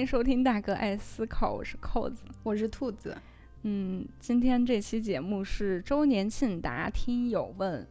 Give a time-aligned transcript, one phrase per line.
[0.00, 3.14] 迎收听大哥爱思考，我是扣子，我是兔子。
[3.64, 7.86] 嗯，今天这期节目是周年庆答听友问，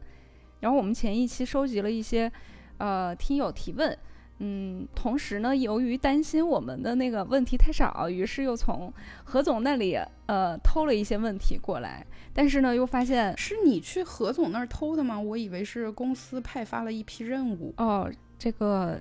[0.58, 2.30] 然后我们前一期收集了一些
[2.78, 3.96] 呃听友提问，
[4.38, 8.92] 嗯，同时呢，由于担心我们的那个问题太少，于是又从
[9.22, 9.96] 何总那里
[10.26, 12.04] 呃偷了一些问题过来，
[12.34, 15.20] 但是呢，又发现是你去何总那儿偷的吗？
[15.20, 19.00] 我以为是公司派发了一批任务哦，这个。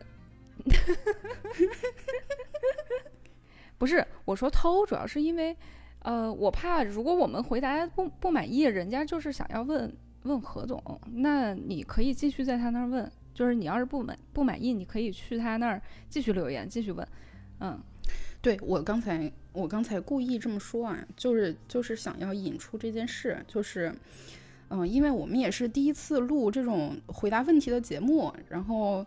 [3.78, 5.56] 不是我说偷，主要是因为，
[6.00, 17.08] 呃，我怕如果我们回答不不满意，人家就是想要问问何总，那你可以继续在他那儿问，就是你要是不满不满意，你可以去他那儿继续留言，继续问。
[17.62, 17.80] 嗯，
[18.42, 23.96] 对我刚才我刚才故意这么说啊，就是就是想要引出这件事，就是，
[24.68, 29.06] 嗯，因为我们也是第一次录这种回答问题的节目，然后。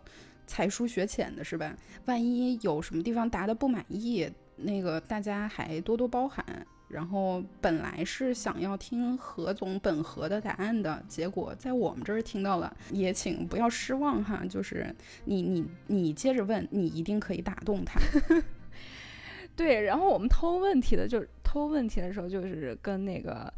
[0.53, 1.75] 才疏学浅的是吧？
[2.05, 6.45] 万一有什么地方答的不满意，那个大家还多多包涵。
[6.89, 14.45] 然后本来是想要听何总本何的答案的，结果在我们这儿听到了，也请不要失望哈。
[14.47, 14.95] 就是
[15.25, 17.99] 你你你接着问，你一定可以打动他。
[19.57, 23.51] 对，然后我们偷问题的，就是偷问题的时候，就是跟那个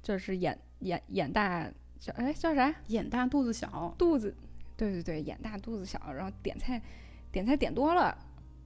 [0.00, 2.72] 就是眼眼眼大叫哎叫啥？
[2.86, 4.32] 眼大肚子小，肚子。
[4.76, 6.80] 对对对，眼大肚子小，然后点菜，
[7.32, 8.16] 点菜点多了，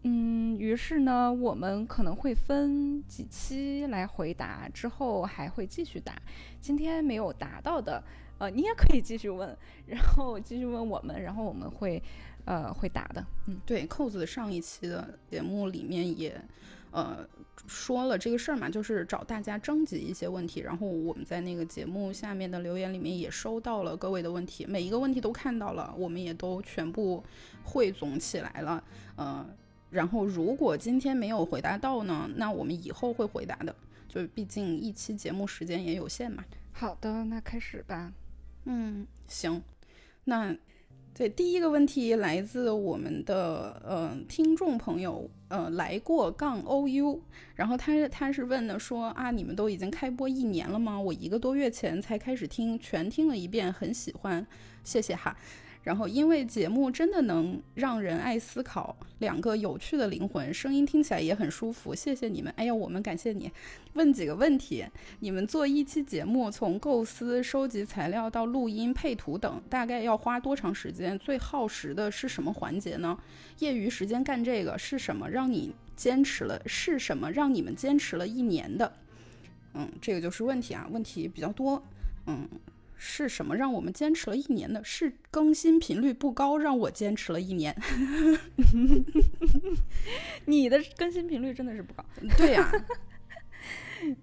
[0.02, 6.14] 嗯，于是呢，我们可能会分几期来回答，之后还会继续答。
[6.60, 8.02] 今天没有答到的，
[8.38, 12.02] 呃，你也可以继续问，然后继续问我们，然后我们会，
[12.44, 13.24] 呃，会答的。
[13.46, 16.40] 嗯，对，扣子上一期的节目里面也。
[16.92, 17.26] 呃，
[17.66, 27.22] 说了这个事儿嘛，就是找大家征集一些问题，然后我们在那个节目下面的留言里面也收到了各位的问题，每一个问题都看到了，我们也都全部
[27.62, 28.82] 汇总起来了。
[29.16, 29.46] 呃，
[29.90, 33.74] 然后如果今天没有回答到呢，那我们以后会回答的，
[34.08, 36.44] 就毕竟一期节目时间也有限嘛。
[36.72, 38.12] 好的，那开始吧。
[38.64, 39.62] 嗯，行，
[40.24, 40.56] 那。
[41.12, 47.20] 对，第一个问题来自我们的呃听众朋友，呃来过杠 OU，
[47.56, 50.98] 然后他他是问的说啊，你们都已经开播一年了吗？
[50.98, 54.46] 我一个多月前才开始听，全听了一遍，很喜欢，
[54.82, 55.36] 谢谢哈。
[55.82, 61.94] 然后，因为节目真的能让人爱思考，两个有趣的灵魂，声音听起来也很舒服。
[61.94, 62.52] 谢谢你们！
[62.56, 63.50] 哎呀，我们感谢你。
[63.94, 64.84] 问几个问题：
[65.20, 71.18] 你们做一期节目，从构思、收集材料到录音、配图等，大概要花多长时间？
[71.18, 73.18] 最耗时的是什么环节呢？
[73.60, 76.60] 业余时间干这个是什么让你坚持了？
[76.66, 78.92] 是什么让你们坚持了一年的？
[79.72, 81.82] 嗯，这个就是问题啊，问题比较多。
[82.26, 82.46] 嗯。
[83.02, 84.84] 是什么让我们坚持了一年的？
[84.84, 87.74] 是更新频率不高，让我坚持了一年。
[90.44, 92.04] 你的更新频率真的是不高。
[92.36, 92.70] 对呀，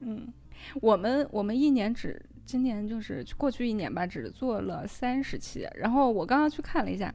[0.01, 0.31] 嗯，
[0.79, 5.67] 我们我们一年只今年就是过去一年吧，只做了三十期。
[5.73, 7.11] 然后我刚刚去看了一下，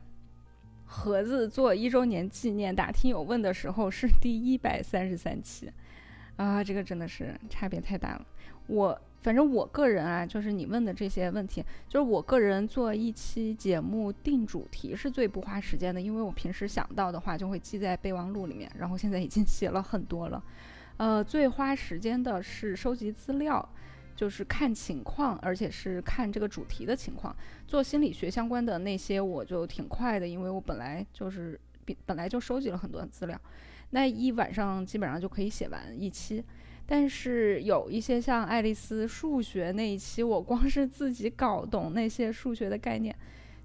[0.85, 5.71] 盒子做一周年纪念打听友问的时候是第一百三十三期，
[6.35, 8.27] 啊，这个真的是差别太大了。
[8.67, 9.01] 我。
[9.23, 20.43] 反正我个人啊，就是你问的这些问题，就是我个人做一期节目定主题是最不花时间的，因为我平时想到的话就会记在备忘录里面，然后现在已经写了很多了。
[20.97, 23.67] 呃，最花时间的是收集资料，
[24.17, 27.35] 就是看情况，而且是看这个主题的情况。
[27.67, 31.59] 做心理学相关的那些我就挺快的，因为我本来就是
[32.05, 33.41] 本来就收集了很多资料，
[33.91, 36.43] 那一晚上基本上就可以写完一期。
[36.93, 43.17] 但是有一些像爱丽丝数学那一期，我光是自己搞懂那些数学的概念，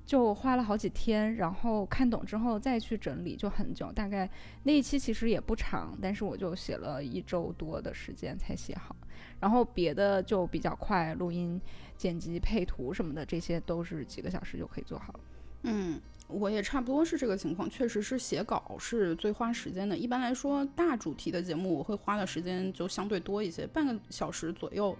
[0.06, 3.92] 就花了好几天，然后看懂之后再去整理就很久。
[3.92, 4.30] 大概
[4.64, 8.96] 那一期其实也不长，但是我就写了一周多的时间才写好。
[9.42, 11.60] 然后别的就比较快，录音、
[11.98, 15.20] 剪辑、配图什么的，这些都是几个小时就可以做好了。
[15.64, 16.00] 嗯。
[16.28, 19.98] 我也差不多是这个情况，确实是写稿是最花时间的。
[19.98, 24.94] 一般来说，大主题的节目我会花的时间就相对多一些，半个小时左右，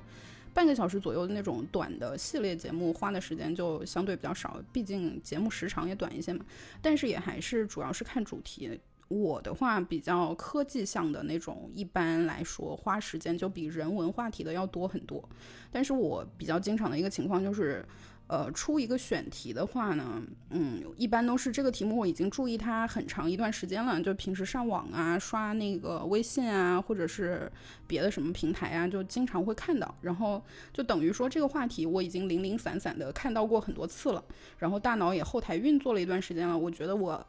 [0.54, 6.46] 半个小时左右的那种短的系列节目花的时间就相对比较少，毕竟节目时长也短一些嘛。
[6.82, 8.80] 但是也还是主要是看主题。
[9.10, 15.28] 我的话比较科技向的那种，一般来说花时间就比人文话题的要多很多。
[15.72, 17.86] 但是我比较经常的一个情况就是。
[18.28, 27.50] 呃，出一个选题的话呢，嗯，一般都是这个题目我已经注意它很长一段时间了，就平时上网啊、刷那个微信啊，或者是
[27.88, 30.44] 别的什么平台啊，就经常会看到，然后
[30.74, 34.24] 就等于说这个话题我已经零零散散的看到过很多次了，
[34.60, 37.26] 然后大脑也后台运作了一段时间了，我觉得我。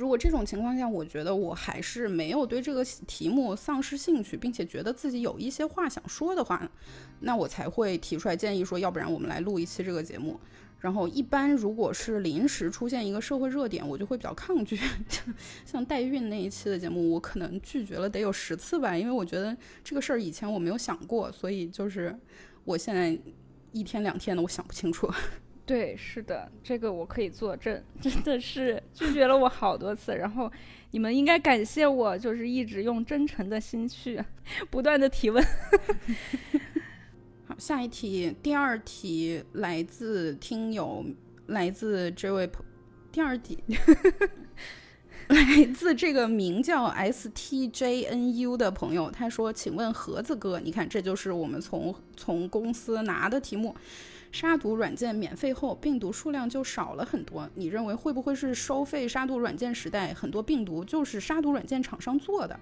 [0.00, 6.66] 如果这种情况下，我觉得我还是没有对这个题目丧失兴趣，并且觉得自己有一些话想说的话，
[7.20, 10.40] 那我才会提出来建议说，要不然我们来录一期这个节目。
[10.78, 14.80] 然后一般如果是临时出现一个社会热点，我就会比较抗拒。
[15.66, 19.54] 像代孕那一期的节目，我可能拒绝了得有十次吧，因为我觉得
[19.84, 22.18] 这个事儿以前我没有想过，所以就是
[22.64, 23.18] 我现在
[23.72, 25.06] 一天两天的我想不清楚。
[25.70, 30.16] 对，是的，这个我可以作证， 真的是拒绝了我好多次。
[30.16, 30.50] 然后
[30.90, 34.20] 你们应该感谢我，就是一直用真诚的心去
[34.68, 35.40] 不断的提问。
[37.46, 41.04] 好，下一题，第二题来自听友，
[41.46, 42.64] 来自这位朋，
[43.12, 43.62] 第二题
[45.28, 53.76] 来自这个名叫 S T J N U 的朋友，他说：“请问盒子哥，你看，这就是我们从从公司拿的题目。”
[54.32, 57.48] 杀毒软件免费后，病毒数量就少了很多。
[57.54, 62.58] 你认为会不会是收费杀毒软件时代，很多病毒就是杀毒软件厂商做的？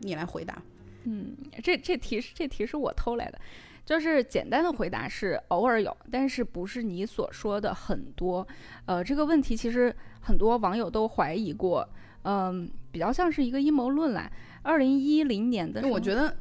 [0.00, 0.62] 你来回答。
[1.04, 3.40] 嗯，这这题是这题是我偷来的，
[3.84, 8.46] 就是简单的回答是偶尔有，但是不是你所说的很多。
[8.86, 11.88] 呃，这个问题其实很多网友都怀疑过，
[12.22, 14.30] 嗯，比较像是一个阴谋论啦。
[14.62, 16.36] 二零一零年的，我觉得，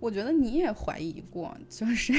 [0.00, 2.12] 我觉得你也怀疑过，就是。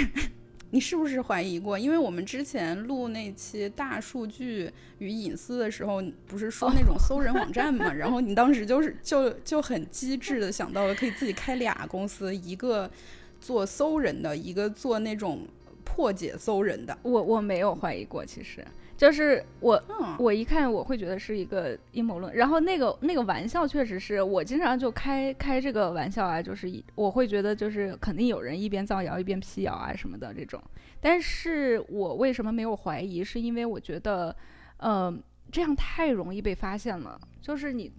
[0.75, 1.79] 你是不是怀疑过？
[1.79, 7.89] 因为我们之前录那期大数据与隐私的时候，不是说那种搜人网站嘛？
[7.95, 12.91] 然后你当时就是就就很机智的想到了可以自己开俩公司，一个
[13.39, 15.47] 做搜人的，一个做那种
[15.85, 16.97] 破解搜人的。
[17.03, 18.61] 我我没有怀疑过，其实。
[18.97, 19.83] 就是我，
[20.17, 22.33] 我一看我会觉得是一个阴谋论。
[22.33, 30.61] 然后那个那个玩笑确实是我经常就开开这个玩笑啊，就是我会觉得就是肯定有人一边造谣一边辟谣啊什么的这种。
[31.01, 33.23] 但是我为什么没有怀疑？
[33.23, 34.35] 是因为我觉得，
[34.77, 35.13] 呃，
[35.51, 37.19] 这样太容易被发现了。
[37.41, 37.91] 就是你。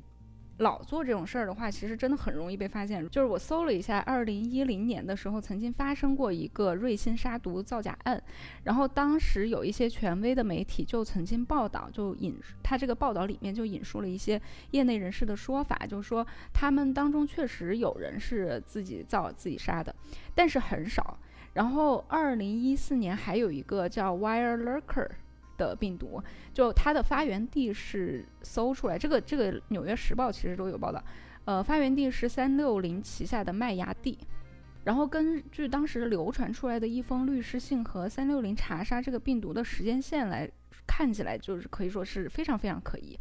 [0.58, 3.06] 老做这种事儿的话，其实真的很容易被发现。
[3.10, 8.22] 就是我搜了一下，二零一零年的时候，曾经发生过一个瑞星杀毒造假案，
[8.64, 19.94] 然后当时有一些权威的媒体就曾经报道，就引他这个报道里面就引述了一些业内人士的说法，就是说他们当中确实有人是自己造自己杀的，
[20.34, 21.18] 但是很少。
[21.52, 25.08] 然后二零一四年还有一个叫 Wire Lurker。
[25.56, 26.22] 的病毒，
[26.52, 31.02] 就它的发源地是搜出来，这个这个《纽约时报》其实都有报道，
[31.44, 34.18] 呃，发源地是三六零旗下的麦芽地，
[34.84, 40.48] 然后根据当时流传出来的一封律师信和三六零查杀这个病毒的时间线来
[40.86, 43.18] 看起来，就是可以说是非常非常可疑，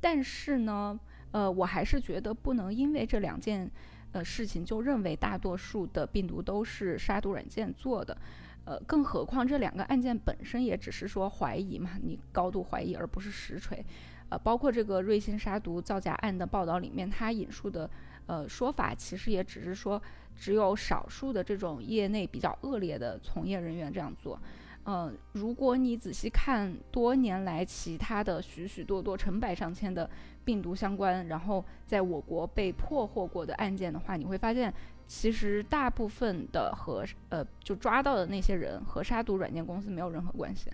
[0.00, 0.98] 但是呢，
[1.32, 3.70] 呃，我还是觉得不能因为这两件
[4.12, 8.16] 呃事情就认为大多数的病毒都是杀毒软件做的。
[8.64, 13.84] 呃，更何况这两个案件本身也只是说怀疑嘛，你高度怀疑而不是实锤。
[14.28, 17.90] 呃，包括这个瑞星杀毒造假案的报道里面，他引述的
[18.26, 20.00] 呃说法，其实也只是说
[20.36, 24.38] 只有少数的这种业内比较恶劣的从业人员这样做。
[24.84, 30.08] 嗯，如果你仔细看多年来其他的许许多多成百上千的
[30.44, 34.72] 病毒相关，然后在我国被破获过的案件的话，你会发现。
[35.06, 40.70] 其实大部分的和呃就抓到的那些人和杀毒软件公司没有任何关系。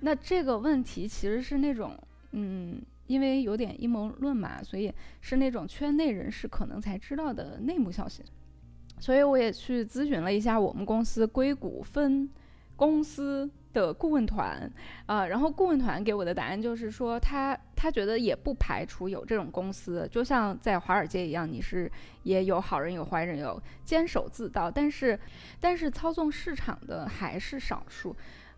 [0.00, 1.96] 那这个问题其实是那种
[2.32, 8.22] 嗯，因为有点阴谋论嘛，所以是那种圈内人士可能才知道的内幕消息。
[8.98, 12.28] 所以我也去咨询了一下我们公司硅谷分
[12.76, 13.50] 公司。
[13.72, 14.70] 的顾问团，
[15.06, 21.90] 啊，然后顾问团给我的答案就是说，他他觉得也不排除有这种公司，就像在华尔街一样，你是
[22.24, 25.18] 也有好人有坏人，有坚守自盗，但是
[25.60, 28.14] 但是操纵市场的还是少数，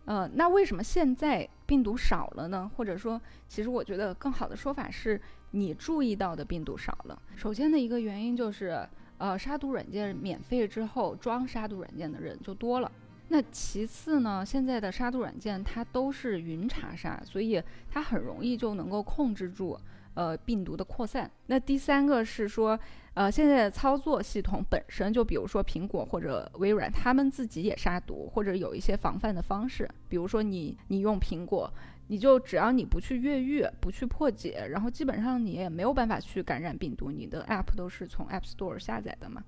[0.06, 2.70] 呃，那为什么现在病毒少了呢？
[2.76, 7.20] 或者说，其实我觉得更好的说法是你注意到的病毒少了。
[7.36, 8.88] 首先的一个原因就是，
[9.18, 12.90] 呃，杀毒软件免费之后，装杀毒软件的人就多了。
[13.32, 14.44] 那其次呢？
[14.44, 19.74] 现在的杀毒软件它都是云查杀，所以它很容易就能够控制住
[20.12, 21.30] 呃病毒的扩散。
[21.46, 22.78] 那第三个是说，
[23.14, 29.88] 呃，现在的操作系统本身就，比如说苹果或者微软，他们自己也杀毒，或者有一些防范的方式。
[30.10, 31.72] 比如说你你用苹果，
[32.08, 37.10] 你就只要你不去越狱、不去破解，然后基本上你也没有办法去感染病毒。
[37.10, 39.42] 你的 App 都是从 App Store 下载的嘛。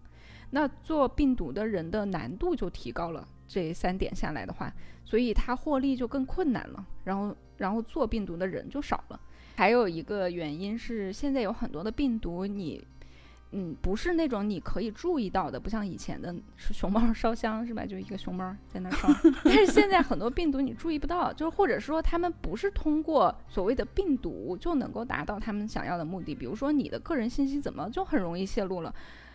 [0.53, 3.29] 那做病毒的人的难度就提高了。
[3.47, 4.73] 这三点下来的话，
[5.05, 6.85] 所以它获利就更困难了。
[7.05, 9.21] 然后，然后做病毒的人就少了。
[9.57, 12.85] 还有一个原因是，现在有很多的病毒，你
[13.57, 17.87] 嗯，不是那种你可以注意到的，不像以前的是熊猫烧香是吧？
[17.87, 19.09] 就一个熊猫在那烧。
[19.45, 26.35] 但是现在很多病毒你注意不到，就是或者说他们不是通过所谓的病毒就能够达到他们想要的目的。
[26.35, 28.93] 比如说你的个人信息怎么就很容易泄露了？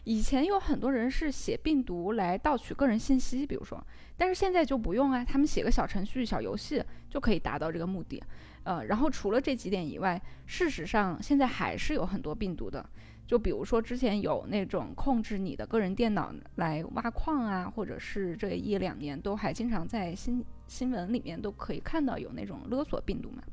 [0.09, 3.79] 以前有很多人是写病毒来盗取个人信息，比如说，
[4.17, 8.19] 但是现在就不用啊，他们写个小程序、小游戏就可以达到这个目的。
[8.63, 12.83] 呃，然后除了这几点以外，事实上现在还是有很多病毒的。
[13.27, 23.43] 就比如说之前有那种控制你的个人电脑来挖矿啊，或者是这一两年都还经常在新新闻里面都可以看到有那种勒索病毒嘛。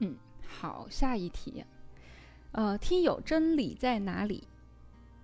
[0.00, 1.64] 嗯，好，下一题，
[2.50, 4.42] 呃，听友真理在哪里？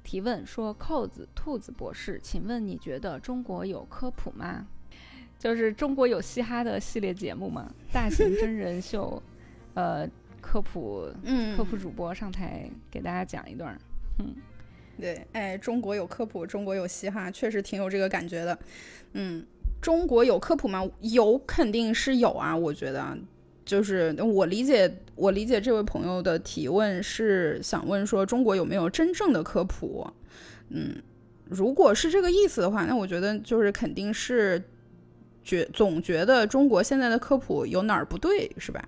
[0.04, 4.64] 提问说：扣子兔子博士，请问你觉得中国有科普吗？
[5.36, 7.74] 就是中国有嘻哈的系列节目吗？
[7.92, 9.20] 大型真人秀，
[9.74, 10.08] 呃。
[10.46, 13.74] 科普，嗯，科普主播上台给大家讲一段，
[14.18, 14.34] 嗯，
[15.00, 18.58] 对，哎，中国有科普，中国有嘻哈，确实挺有这个感觉的，
[19.14, 19.42] 嗯，
[19.80, 20.86] 中国有科普吗？
[21.00, 23.16] 有，肯定是有啊，我觉得，
[23.64, 30.06] 就是我理解，我理解这位朋友的提问是想问说中国有没有真正的科普，
[30.68, 30.96] 嗯，
[31.48, 34.62] 如果是这个意思的话，那我觉得就是肯定是。
[35.46, 38.82] 觉总觉得中国现在的科普有哪儿不对，是吧？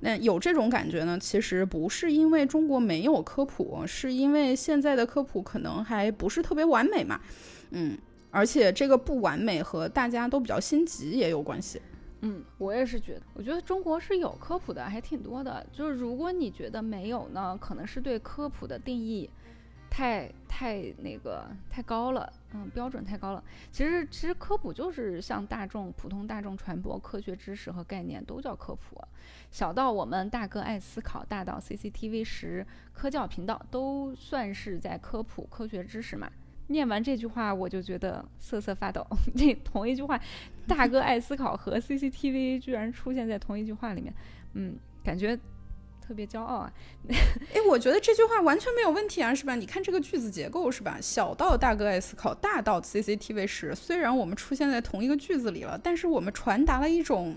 [0.00, 1.16] 那有这种感觉呢？
[1.20, 7.20] 其实不是因为中国没有科普，是因为现在的科普可能还不是特别完美嘛。
[7.70, 7.96] 嗯，
[8.32, 11.80] 而且这个不完美和大家都比较心急也有关系。
[12.20, 15.66] 嗯，我也是觉得，我觉得中国是有科普的，还挺多的。
[15.72, 19.28] 就是如果你觉得没有呢，可能是对科普的定义。
[19.92, 23.42] 太太那个太高了，嗯，标准太高了。
[23.72, 29.02] 其实其实科普就是向大众普通大众传播科学知识和概念，都叫科普。
[29.50, 36.30] 小到我们大哥爱思考，大到 CCTV 十科教频道，都算是在科普科学知识嘛。
[36.70, 39.06] 念完这句话，我就觉得瑟瑟发抖。
[39.36, 40.18] 这同一句话，
[40.66, 44.12] 大哥爱思考和 CCTV 居然出现在同一句话里面，
[44.54, 44.74] 嗯，
[45.04, 45.38] 感觉。
[46.02, 46.72] 特别骄傲啊！
[47.08, 49.54] 哎，我觉得这句话完全没有问题啊，是吧？
[49.54, 50.98] 你看这个句子结构是吧？
[51.00, 57.36] 小到大哥爱思考，大到 CCTV 十，虽然我们出现在同一个句子里了，但是我们传达了一种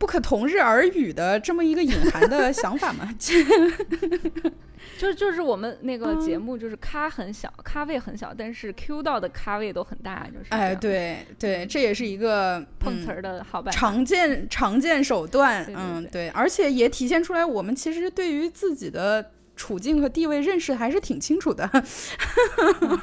[0.00, 3.14] 不可同日而语的这么一个隐含的 想法嘛。
[4.96, 21.68] 就就是我们那个节目，就是咖很小，咖位很小，但是 Q 到的咖位都很大，就是哎，对对，这也是一个碰瓷儿的好办法，常见常见手段，嗯，对，而且也体现出来我们其实对于自己的处境和地位认识还是挺清楚的。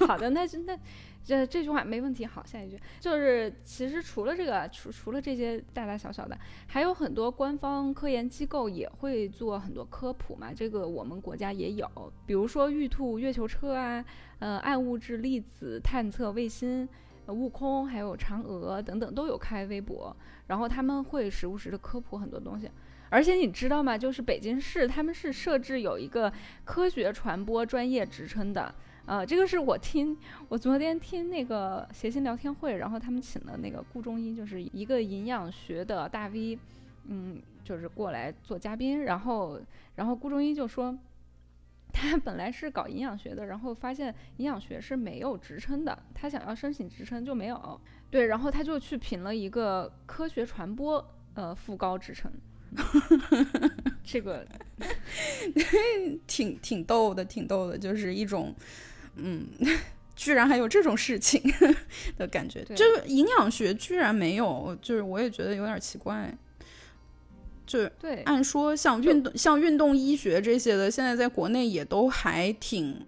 [0.08, 0.78] 好的，那那。
[1.28, 2.26] 这这句话没问题。
[2.26, 10.54] 好，下一句就是，其实除了这个，除除了这些大大小小的，还有很多官方科研机构也会做很多科普嘛。
[10.54, 11.86] 这个我们国家也有，
[12.26, 14.06] 比如说玉兔月球车啊，
[14.40, 16.88] 呃，暗物质粒子探测卫星，
[17.28, 20.16] 悟空，还有嫦娥等等都有开微博，
[20.48, 22.72] 然后他们会时不时的科普很多东西。
[23.10, 23.98] 而且你知道吗？
[23.98, 26.32] 就是北京市他们是设置有一个
[26.64, 28.74] 科学传播专业职称的。
[29.08, 30.18] 呃，这个是我听，
[30.50, 36.60] 我昨天听那个谐星聊天会，然后他们请了那个顾中医，就是一个营养学的大 V，
[37.06, 39.62] 嗯，就是过来做嘉宾，然后，
[39.96, 40.94] 然后顾中医就说，
[41.94, 47.80] 他本来是搞营养学的，然后发现营养学是没有职称的，他想要申请职称就没有，
[48.12, 52.30] 对，然后他就去评了一个科学传播，呃，副高职称，
[54.04, 54.46] 这个
[56.28, 58.54] 挺挺逗的，挺逗的，就是一种。
[59.18, 59.48] 嗯，
[60.16, 61.42] 居然还有这种事情
[62.18, 66.36] 的感觉，就是营养学居然没有，就是我也觉得有点奇怪。
[67.66, 73.06] 就对，按说像运动、像运动医学这些的，现在在国内也都还挺，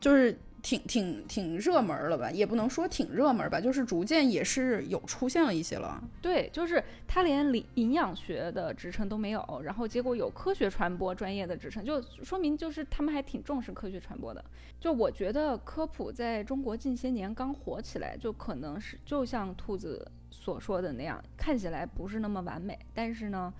[0.00, 0.38] 就是。
[0.62, 2.30] 挺挺挺热门了吧？
[2.30, 6.02] 也不能说挺热门吧，就是逐渐也是有出现了一些了。
[6.20, 14.44] 对，就是他连营营养学的职称都没有，然后结果有科学传播专业的职称，就说明就是他们还挺重视科学传播的。
[14.78, 23.52] 就我觉得科普在中国近些年刚火起来，就可能是就像兔子所说的那样，看起来不是那么完美，但是呢，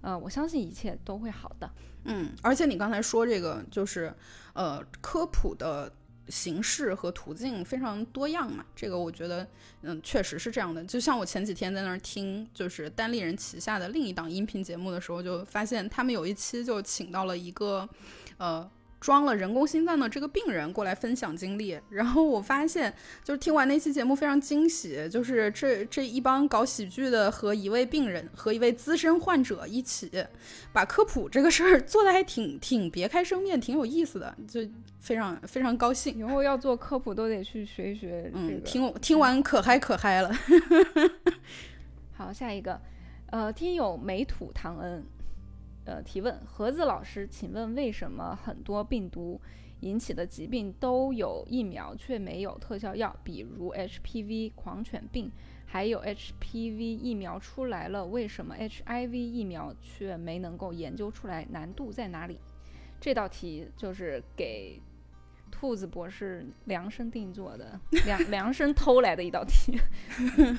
[0.00, 1.70] 呃，我相信一切都会好的。
[2.04, 4.12] 嗯，而且你刚才说这个就是
[4.54, 5.92] 呃科普的。
[6.28, 9.46] 形式和途径非常多样嘛，这个我觉得，
[9.82, 10.84] 嗯，确实是这样的。
[10.84, 17.88] 就像我前几天在那儿听，就是单立人旗下的另一档音频节目的时候，就发现他们有一期就请到了一个，
[18.36, 18.68] 呃，
[19.00, 30.10] 装了人工心脏的这个病人过来分享经历，然后我发现，就是听完那期节目非常惊喜，就是这这一帮搞喜剧的和一位病人和一位资深患者一起，
[30.72, 34.60] 把科普这个事儿 做的还挺挺别开生面，挺有意思的，就
[34.98, 36.16] 非常非常高兴。
[36.18, 38.30] 以后要做科普都得去学一学。
[38.34, 40.30] 嗯，听听完可嗨可嗨了。
[42.16, 42.80] 好，下一个，
[43.30, 45.04] 呃，听友美土唐恩。
[45.88, 49.40] 呃，提问盒子老师，请问为什么很多病毒
[49.80, 53.16] 引起的疾病都有疫苗，却没有特效药？
[53.24, 55.32] 比如 HPV 狂犬病，
[55.64, 61.46] 还有 HPV 疫苗出来了，为什么 HIV 疫苗却没能够研究出来？
[61.50, 62.38] 难度在哪里？
[63.00, 64.78] 这道题就是给。
[65.58, 69.76] 兔子博士量身定做的， 量量身偷来的一道题。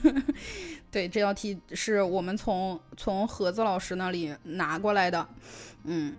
[0.91, 5.25] 对，这道题是我们从从盒子老师那里拿过来的。
[5.85, 6.13] 嗯，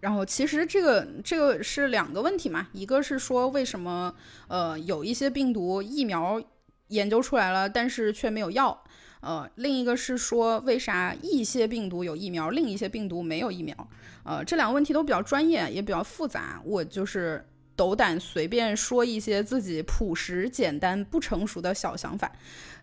[0.00, 4.12] 然后其实这个这个是两个问题嘛，一个是说为什么
[4.48, 6.42] 呃有一些病毒疫苗
[6.88, 8.82] 研究出来了，但是却没有药。
[9.20, 13.88] 呃，另一个是说为啥一些病毒有疫苗，另一些病毒没有疫苗。
[14.24, 16.60] 呃，这两个问题都比较专业，也比较复杂。
[16.64, 17.46] 我就是。
[17.76, 22.32] 斗胆随便说一些自己朴实、简单、不成熟的小想法，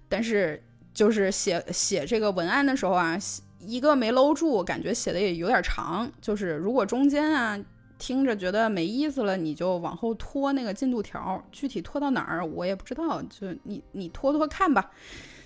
[0.07, 3.17] 但是就是写写这个文案的时候啊，
[3.59, 6.09] 一个没搂住，感觉写的也有点长。
[6.21, 7.59] 就是如果中间啊
[7.97, 14.91] 听着觉得没意思了，你就往后拖那个进度条，具体拖到哪儿我也不知道，就你你拖拖看吧。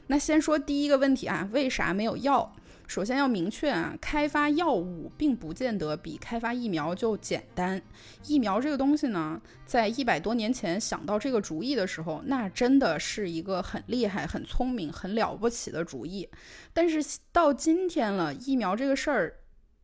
[0.07, 2.53] 那先说第一个问题啊，为啥没有药？
[2.87, 7.81] 首先要明确啊，开发药物并不见得比开发疫苗就简单。
[8.25, 16.27] 疫苗这个东西呢，在一百多年前想到这个主意的时候，那真的是一个很厉害、很聪明、很了不起的主意。
[16.73, 19.33] 但是到今天了，疫苗这个事儿。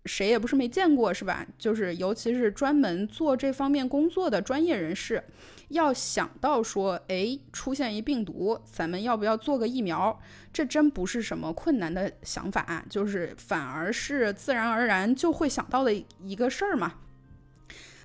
[0.05, 1.47] 谁也不是没见过，是吧？
[1.57, 5.23] 就是尤其是专门做这方面工作的专业人士，
[5.69, 10.19] 要想到说，哎，出现一病毒，咱们要不要做个疫苗？
[10.51, 16.93] 这真不是什么困难的想法，就是反而是自然而然就会想到的一个事儿嘛。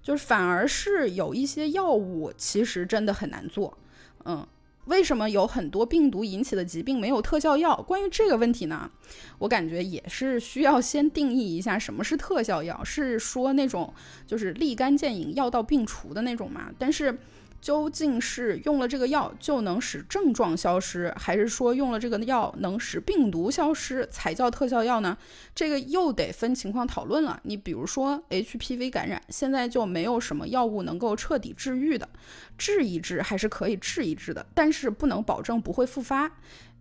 [0.03, 3.77] 就是反而是有一些药物，其实真的很难做，
[4.25, 4.47] 嗯。
[4.87, 7.77] 为什么有很多病毒引起的疾病没有特效药？
[7.77, 8.91] 关于这个问题呢，
[9.37, 13.93] 我感觉也是需要先定义一下什么是特效药，是说那种
[14.27, 16.71] 就是立竿见影、药到病除的那种嘛？
[16.79, 17.19] 但是。
[17.61, 25.17] 究竟是用了这个药就能使症状消失，还是说用了这个药能使病毒消失才叫特效药呢？
[25.55, 27.41] 这个又得分情况讨论了。
[27.43, 32.09] 你比如说 HPV 感染，现在就没有什么药物能够彻底治愈的，
[32.57, 36.31] 治一治还是可以治一治的，但是不能保证不会复发。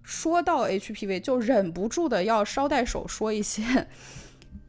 [0.03, 3.87] 说到 HPV，就忍不住的要捎带手说一些。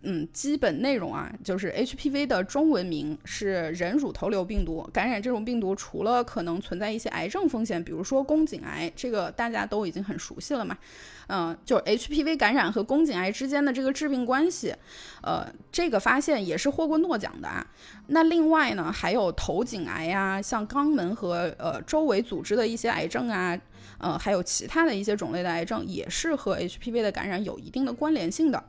[0.02, 4.88] 嗯，基本内容啊，就是 HPV 的中文名是人乳头瘤病毒。
[4.92, 10.78] 感染这种病毒，除了可能存在一些癌症风险，比如说宫颈癌，这个大家都已经很熟悉了嘛。
[11.26, 14.72] 嗯，就 HPV 感染和宫颈癌之间的这个致病关系，
[15.22, 17.66] 呃，这个发现也是获过诺奖的啊。
[18.06, 23.58] 那另外呢，还有头颈癌呀，像肛门和呃周围组织的一些癌症啊，
[23.98, 28.62] 呃，还有其他的一些种类的癌症，也是和 HPV 的感染有一定的关联性的。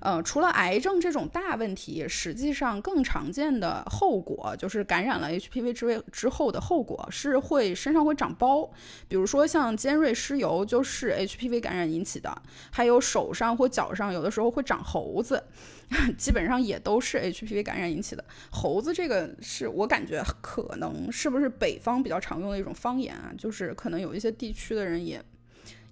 [0.00, 8.70] 呃，除了癌症这种大问题，实际上更常见的后果就是感染了 HPV 之位之后的后果是会身上会长包，
[9.08, 15.42] 比如说像尖锐湿疣就是 HPV 感染引起的，还有手上或脚上有的时候会长猴子，
[16.16, 18.24] 基本上也都是 HPV 感染引起的。
[18.50, 25.20] 猴子这个是我感觉可能是不是北方比较常用的一种方言啊，就是可能有一些地区的人也，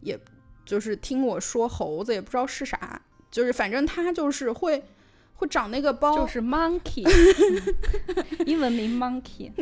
[0.01, 0.19] 也
[0.65, 3.03] 就是听我说猴子也不知道是啥。
[3.37, 4.83] 就是反正它就是会
[5.35, 7.07] 会长那个包，就是 monkey，
[8.47, 9.53] 英文名 monkey，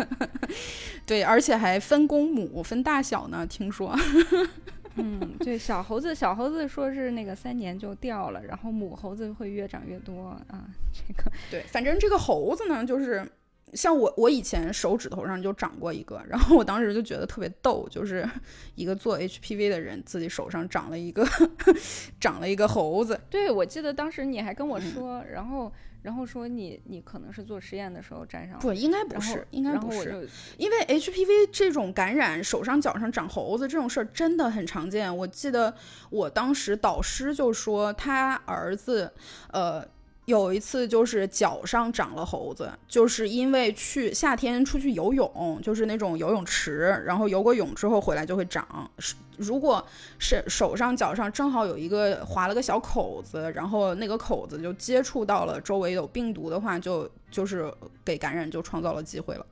[1.06, 3.96] 对，而且还分公母分大小呢，听说。
[4.96, 13.26] 嗯，对，小猴子小猴子说是那个三年就掉了，然后母猴子会越长越多啊，这个对，反正这个猴子呢，就是。
[13.74, 18.28] 像我，我以前手指头上就长过一个，然后我当时就觉得特别逗，就是
[18.74, 21.26] 一个做 HPV 的人自己手上长了一个
[22.20, 23.20] 长了一个猴子。
[23.30, 35.14] 对，我记得当时你还跟我说，然后然后说你你可能是做实验的时候沾上，不，应该不是，应该不是，因为 HPV 这种感染手上脚上长猴子这种事儿真的很常见。
[35.16, 35.74] 我记得
[36.10, 39.12] 我当时导师就说他儿子，
[39.52, 39.86] 呃。
[40.30, 48.90] 有一次就是脚上长了猴子，就是因为去夏天出去游泳，就是那种游泳池，然后游过泳之后回来就会长。
[49.36, 49.86] 如果
[50.18, 57.70] 是手上脚上正好有一个划了个小口子，然后那个口子就接触到了周围有病毒的话，就就是
[58.04, 59.44] 给感染就创造了机会了。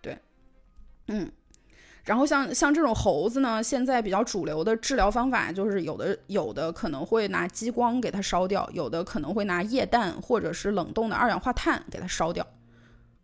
[0.00, 0.18] 对，
[1.08, 1.30] 嗯。
[2.06, 12.46] 然后像像这种猴子呢，现在比较主流的治疗方法就是有的有的可能会拿激光给它烧掉，有的可能会拿液氮或者是冷冻的二氧化碳给它烧掉，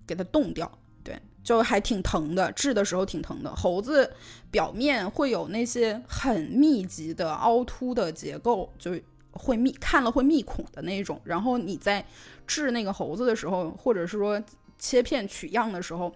[0.04, 0.68] 给它冻掉。
[1.04, 3.54] 对，就还挺疼的，治的时候挺疼的。
[3.54, 4.12] 猴子
[4.50, 8.98] 表面会有那些很密集的凹凸的结构，就
[9.30, 11.20] 会密看了会密孔的那种。
[11.22, 12.04] 然后你在
[12.48, 14.42] 治那个猴子的时候，或者是说
[14.76, 16.12] 切片取样的时候。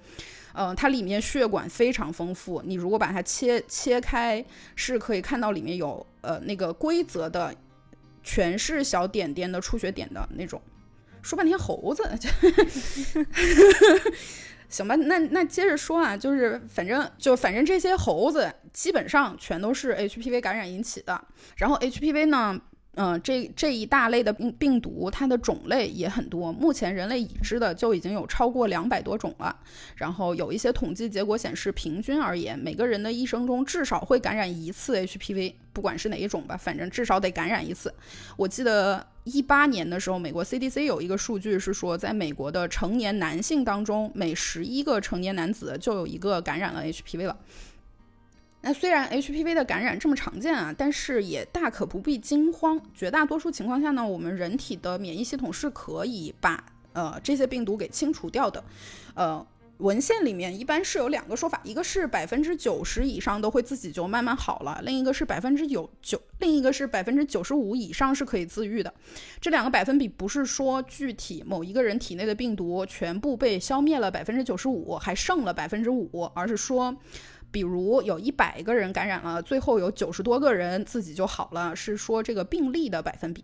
[0.58, 4.42] 嗯，它里面血管非常丰富，你如果把它切切开，
[4.74, 7.54] 是可以看到里面有呃那个规则的，
[8.22, 10.58] 全是小点点的出血点的那种。
[11.20, 12.02] 说半天猴子，
[14.68, 21.22] 行吧，那那接着说啊，就是反正就反正这些猴子基本上全都是 HPV 感染引起的，
[21.56, 22.58] 然后 HPV 呢。
[22.96, 26.50] 嗯，这这一大类的病病毒，它的种类也很多。
[26.50, 29.54] 目前人类已知的就已经有超过两百多种了。
[29.96, 37.92] 然后有一些统计结果显示，平均而言，每个人的一生中至少会感染一次 HPV，不管是哪一种吧，反正至少得感染一次。
[38.34, 47.36] 我记得一八年的时候，美国 CDC 有一个数据是说，在美国的成年男性当中，每十一个成年男子就有一个感染了 HPV 了。
[48.66, 52.80] 那虽然 HPV 的感染这么常见啊，但是也大可不必惊慌。
[52.92, 58.64] 绝大多数情况下呢，我们人体的免疫系统是可以把呃这些病毒给清除掉的。
[59.14, 68.92] 呃，文献里面一般是有两个说法，一个是百分之九十以上都会自己就慢慢好了，另一个是百分之九九，另一个是百分之九十五以上是可以自愈的。
[69.40, 76.96] 这两个百分比不是说具体某一个人体内的病毒全部被消灭了百分之九十五，还剩了百分之五，而是说。
[77.56, 83.42] 比如有一百个人感染了，最后有九十多个人自己就好了，是说这个病例的百分比。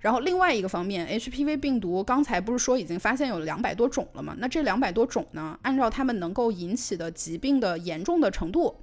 [0.00, 4.36] 然后另外一个方面，HPV 病毒刚才不是说已经发现有两百多种了吗？
[4.36, 8.76] 那这两百多种呢，按照他们能够引起的疾病的严重的程度。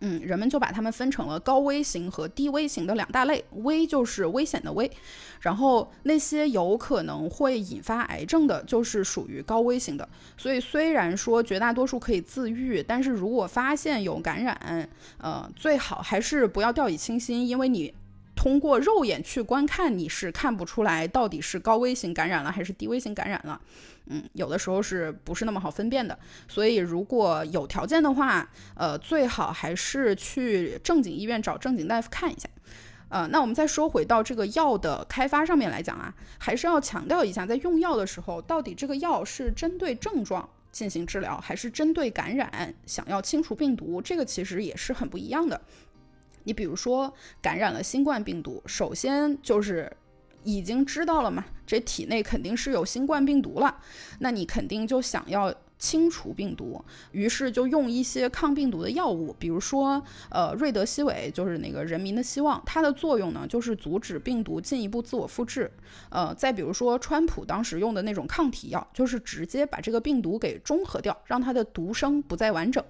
[0.00, 3.44] 嗯，人们就把它们分成了高危型和低危型的两大类。
[3.52, 4.90] 危就是危险的危，
[5.40, 10.08] 然后那些有可能会引发癌症的，就是属于高危型的。
[10.36, 17.94] 所以虽然说绝大多数可以自愈，但是如果发现有感染，呃，最好还是不要掉以轻心，因为你。
[18.38, 23.60] 通过肉眼去观看，你是看不出来到底是高危型感染了还是低危型感染了。
[24.06, 26.16] 嗯，有的时候是不是那么好分辨的？
[26.46, 32.48] 所以如果有条件的话，呃，最好还是去正经医院找正经大夫看一下。
[33.08, 45.60] 呃，那我们再说回到这个药的开发上面来讲啊，还是要强调一下，在用药的时候，到底这个药是针对症状进行治疗，还是针对感染想要清除病毒，这个其实也是很不一样的。
[46.44, 49.90] 你比如说感染了新冠病毒，首先就是
[50.44, 53.78] 已经知道了嘛，这体内肯定是有新冠病毒了，
[54.20, 65.70] 那你肯定就想要清除病毒，于是就用一些抗病毒的药物，比如说呃瑞德西韦，就是那个人民的希望，它的作用呢就是阻止病毒进一步自我复制。
[66.10, 72.82] 呃，再比如说川普当时用的那种抗体药，就是直接把这个病毒给中和掉，让它的毒生不再完整。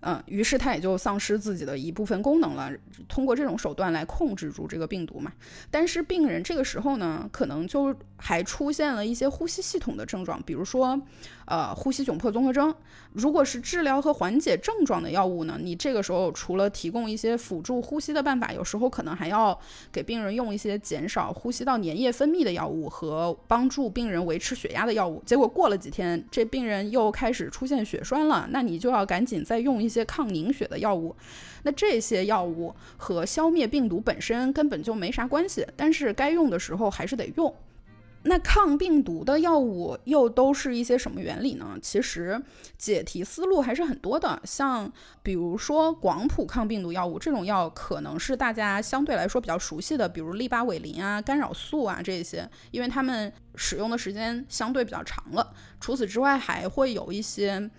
[0.00, 2.70] 嗯，于是它也就丧失自己的一部分功能了。
[3.08, 5.32] 通过这种手段来控制住这个病毒嘛。
[5.70, 11.00] 但是病人这个时候呢，可能就还出现了一些呼吸系统的症状，比如说，
[11.44, 12.74] 呃，呼吸窘迫综合征。
[13.12, 19.58] 如果是治疗和缓解症状的药物呢，你这个时候除了提供一些辅助呼吸的办法，有时候可能还要
[19.92, 25.22] 给病人用一些减少呼吸道粘液分泌的药物和帮助病人维持血压的药物。
[25.24, 31.14] 结果过了几天，这病人又开始出现血栓了，那你就要赶紧再用一些抗凝血的药物。
[31.62, 37.54] 那这些药物和消灭病毒本身根本就没啥关系，但是该用的时候还是得用。
[38.26, 41.78] 那抗病毒的药物又都是一些什么原理呢？
[41.80, 42.42] 其实
[42.76, 44.40] 解题思路还是很多的。
[44.44, 55.54] 像比如说广谱抗病毒药物这种药，可能是大家相对来说比较熟悉的，比如利巴韦林啊、干扰素啊这些，因为它们使用的时间相对比较长了。
[55.80, 57.70] 除此之外，还会有一些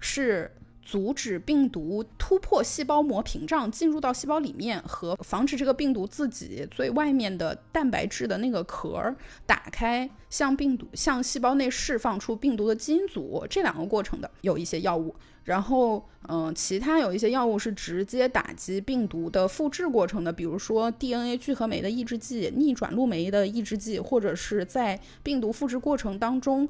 [0.00, 0.50] 是。
[0.86, 9.12] 阻止病毒突破细胞膜屏障进入到细胞里面，和防止这个病毒自己最外面的蛋白质的那个壳
[9.44, 15.12] 打开，向病毒向细胞内释放出病毒的基因组这两个过程的有一些药物。
[15.42, 26.68] 然后，嗯，其他有一些药物是直接打击病毒的复制过程的，比如说 DNA 聚合酶的抑制剂、逆转录酶的抑制剂，或者是在病毒复制过程当中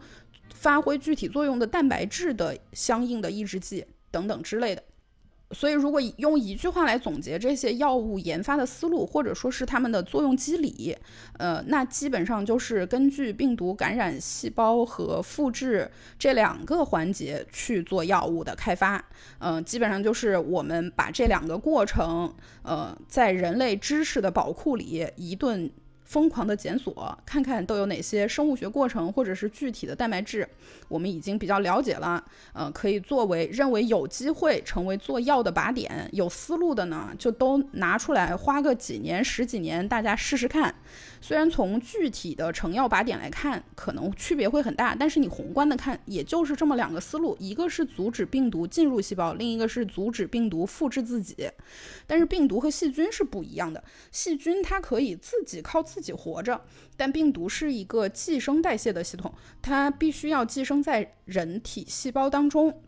[0.55, 3.85] 发挥具体作用的蛋白质的相应的抑制剂
[4.17, 4.83] 等等之类的。
[5.53, 10.97] 所以，如果用一句话来总结这些药物研发的思路，或者说是它们的作用机理，
[11.39, 19.05] 呃，那基本上就是根据病毒感染细胞和复制这两个环节去做药物的开发。
[19.39, 25.71] 嗯，基本上就是我们把这两个过程，呃，在人类知识的宝库里一顿。
[26.07, 30.49] 疯狂的检索，看看都有哪些生物学过程或者是具体的蛋白质，
[30.89, 32.25] 我们已经比较了解了。
[32.53, 40.75] 呃，可以作为认为有机会成为做药的靶点，有思路的呢，就都拿出来，花个几年、十几年，大家试试看。
[41.27, 51.51] 虽然从具体的成药靶点来看，可能区别会很大，但是你宏观的看，也就是这么两个思路：一个是阻止病毒进入细胞，另一个是阻止病毒复制自己。
[52.07, 56.61] 但是病毒和细菌是不一样的，细菌它可以自己靠自己活着，
[56.97, 62.83] 但病毒是一个寄生代谢的系统，它必须要寄生在人体细胞当中，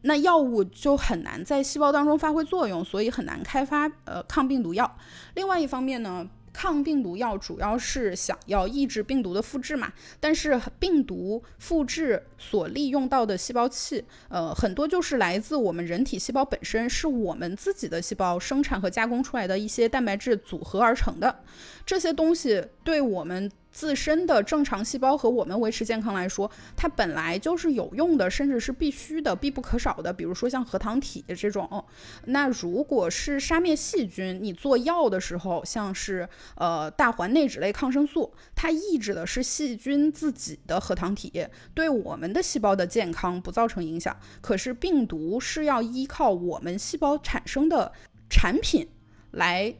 [0.00, 4.96] 那药物就很难在细胞当中发挥作用，所以很难开发呃抗病毒药。
[5.34, 6.26] 另外一方面呢。
[6.52, 21.40] 抗病毒药主要是想要抑制病毒的复制嘛，但是病毒复制所利用到的细胞器，呃，很多就是来自我们人体细胞本身，是我们自己的细胞生产和加工出来的一些蛋白质组合而成的，
[21.86, 23.50] 这些东西对我们。
[23.72, 30.12] 自身的正常细胞和我们维持健康来说，它本来就是有用的，甚至是必须的、必不可少的。
[30.12, 31.84] 比如说像核糖体这种，
[32.26, 44.14] 那如果是杀灭细菌，你做药的时候，像是呃大环内酯类抗生素，它抑制的是细菌自己的核糖体，对我们的细胞的健康不造成影响。
[44.40, 47.90] 可是病毒是要依靠我们细胞产生的
[48.28, 48.86] 产品
[49.30, 49.74] 来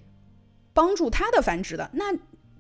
[0.72, 2.16] 帮助它的繁殖的，那。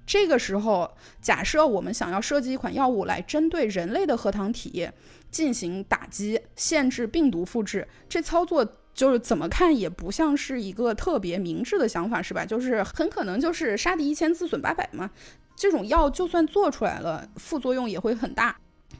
[0.06, 4.88] 这个时候，假设我们想要设计一款药物来针对人类的核糖体
[5.30, 12.44] 进行打击，限制病毒复制，这操作就是怎么看也不像是一个特别明智的想法，是吧？
[12.44, 15.10] 就是很可能就是杀敌一千自损八百嘛。
[15.54, 18.56] 这种药就算做出来了，副作用也会很大。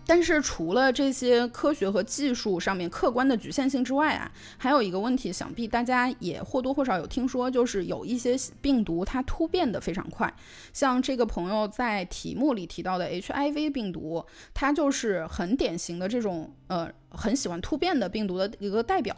[0.07, 10.33] 但是除了这些科学和技术上面客观的局限性之外啊，还有一个问题，想必大家也或多或少有听说，就是有一些病毒它突变的非常快，
[10.73, 19.17] 像这个朋友在题目里提到的 HIV 病毒，它就是很典型的这种呃很喜欢突变的病毒的一个代表。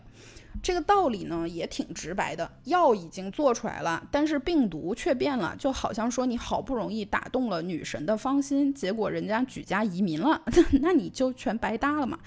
[0.62, 10.42] 这个道理呢也挺直白的，药已经做出来了，但是病毒却变了，就好像说你好不容易打动了女神的芳心，结果人家举家移民了，
[10.80, 12.18] 那你就全白搭了嘛。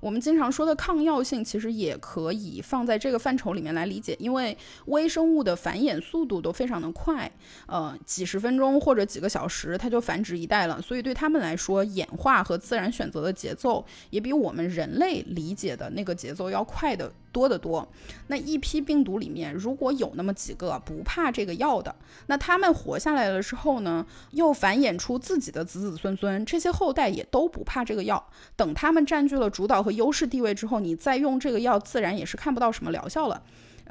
[0.00, 4.56] 我们经常说的抗药性，其实也可以放在这个范畴里面来理解，因为
[4.86, 7.30] 微生物的繁衍速度都非常的快，
[7.66, 17.12] 呃，几十分钟或者几个小时，它就繁殖一代了，所以对他们来说，演化和自然选择的节奏也比我们人类理解的那个节奏要快的。
[17.32, 17.86] 多得多，
[18.26, 21.94] 那一批病毒里面，如果有那么几个不怕这个药的，
[22.26, 28.24] 那他们活下来了之后呢，又繁衍出自己的子子孙孙，这些后代也都不怕这个药。
[28.56, 33.42] 等他们占据了主导和优势地位之后，你再用这个药，自然也是看不到什么疗效了。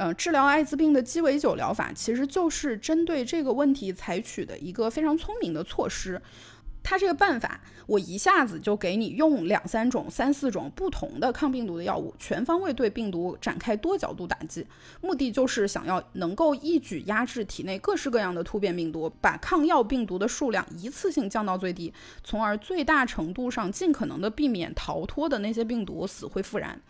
[0.02, 6.21] 嗯，治疗艾滋病的鸡尾酒疗法，其实就是针对这个问题采取的一个非常聪明的措施。
[6.89, 14.65] 它这个办法，我一下子就给你用两三种、三四种不同的抗病毒的药物，全方位对病毒展开多角度打击，
[14.99, 26.82] 目的就是想要能够一举压制体内各式各样的突变病毒，把抗药病毒的数量一次性降到最低，从而最大程度上尽可能的避免逃脱的那些病毒死灰复燃。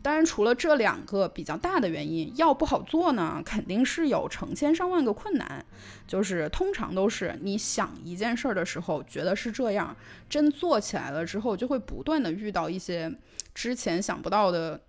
[0.00, 5.64] 当然，除了这两个比较大的原因，药不好做呢，肯定是有成千上万个困难。
[6.06, 9.94] 就是通常都是你想一件事儿的时候觉得是这样，
[10.28, 13.12] 真做起来了之后，就会不断的遇到一些
[13.54, 14.80] 之前想不到的，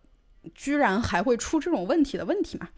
[0.54, 2.70] 居然还会出这种问题的问题嘛。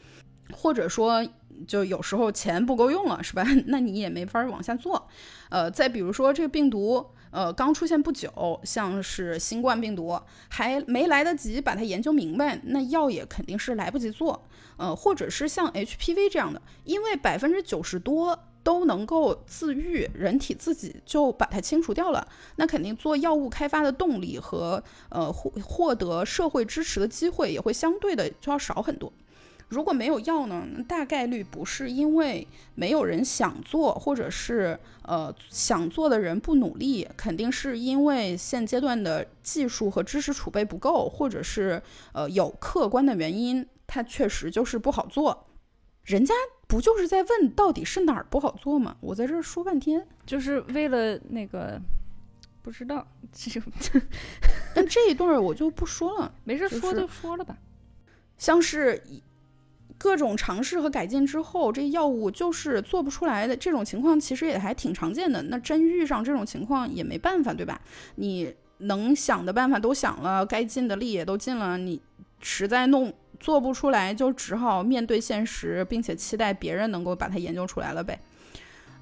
[0.54, 1.26] 或者说，
[1.67, 3.46] 就有时候钱不够用了，是吧？
[3.67, 5.08] 那你也没法往下做。
[5.50, 7.06] 呃，再比如说这个病毒。
[7.32, 14.44] 呃，刚出现不久，像是新冠病毒，还没来得及把它研究明白，那药也肯定是来不及做。
[14.78, 29.12] 呃，或者是像 HPV 这样的，因为百分之九十多都能够自愈，人体自己就把它清除掉了，那肯定做药物开发的动力和呃获获得社会支持的机会也会相对的就要少很多。
[29.72, 41.82] 如果没有药呢，大概率不是因为没有人想做，或者是呃想做的人不努力，肯定是因为现阶段的技术和知识储备不够，或者是
[42.12, 45.48] 呃有客观的原因，它确实就是不好做。
[46.04, 46.34] 人家
[46.68, 48.98] 不就是在问到底是哪儿不好做吗？
[49.00, 51.80] 我在这儿说半天，就是为了那个
[52.62, 53.08] 不知道，
[54.76, 57.58] 但这一段我就不说了， 没事说就说了吧，
[58.38, 59.02] 像是。
[60.02, 65.40] 各种尝试和改进之后，这药物就是做不出来的这种情况，其实也还挺常见的。
[65.44, 67.80] 那真遇上这种情况也没办法，对吧？
[68.16, 72.02] 你能想的办法都想了，该尽的力也都尽了，你
[72.42, 78.20] 实在弄做不出来，就只好面对现实，并且期待别人能够把它研究出来了呗。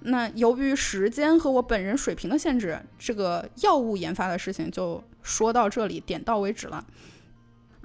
[0.01, 6.85] 那由于时间和我本人水平的限制，这个药物研发的事情就说到这里，点到为止了。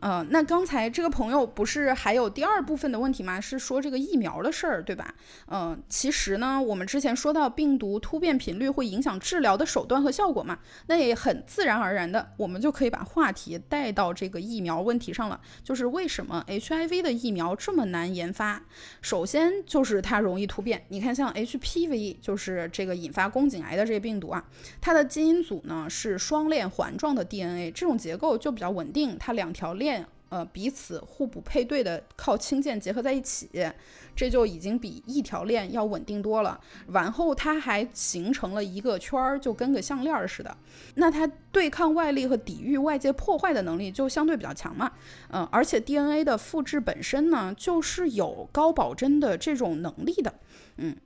[0.06, 3.40] 嗯，那刚才这个朋友不是还有第二部分的问题吗？
[3.40, 5.14] 是说这个疫苗的事儿，对吧？
[5.46, 15.40] 嗯，其实呢，我们之前说到病毒突变频率会影响治疗的手段和效果嘛，那也很自然而然的，我们就可以把话题带到这个疫苗问题上了。
[15.62, 18.62] 就是为什么 HIV 的疫苗这么难研发？
[19.00, 20.84] 首先就是它容易突变。
[20.88, 24.44] 你看，像 HPV，就是这个引发宫颈癌的这个病毒啊，
[24.82, 29.93] 它的基因组呢是双链环状的 DNA，这种结构就比较稳定，它两条链。
[30.34, 33.48] 呃，彼此互补配对的靠氢键结合在一起，
[34.16, 36.60] 这就已经比一条链要稳定多了。
[36.88, 40.56] 完后它还形成了一个圈儿，就跟个项链似的。
[40.96, 44.90] 那它对抗外力和抵御外界破坏的能力就相对比较强嘛。
[45.30, 50.34] 嗯，而且 DNA 的复制本身呢，就是有高保真的这种能力的。
[50.78, 50.96] 嗯。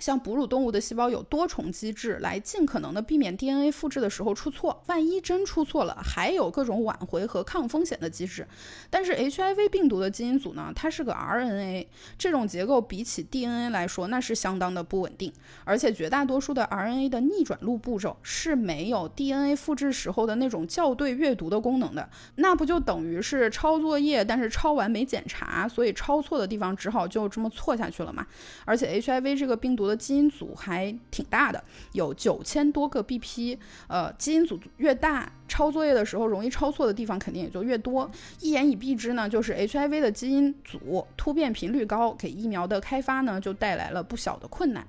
[0.00, 4.82] 像哺乳动物的细胞有多重机制，来尽可能的避免 DNA 复制的时候出错。
[4.86, 8.44] 万一真出错了，还有各种挽回和抗风险的机制。
[8.90, 11.86] 但是 HIV 病毒的基因组呢，它是个 RNA，
[12.18, 15.32] 这种结构比起 DNA 来说，那是相当的不稳定。
[15.64, 22.10] 而且绝大多数的 RNA 的逆转录步骤是没有 DNA 复制时候的那种校对阅读的功能的。
[22.34, 28.26] 那不就等于是抄作业，但是抄完没检查，所以抄错的地方只好就这么错下去了嘛。
[28.64, 29.83] 而且 HIV 这个病毒。
[29.86, 33.58] 的基因组还挺大的，有九千多个 BP。
[33.88, 38.10] 呃，基因组越大，抄作业的时候容易抄错的地方肯定也就越多。
[38.40, 44.86] 一言以蔽之呢，就是 HIV 的基因组突变频率高，给疫苗的开发呢就带来了不小的困难。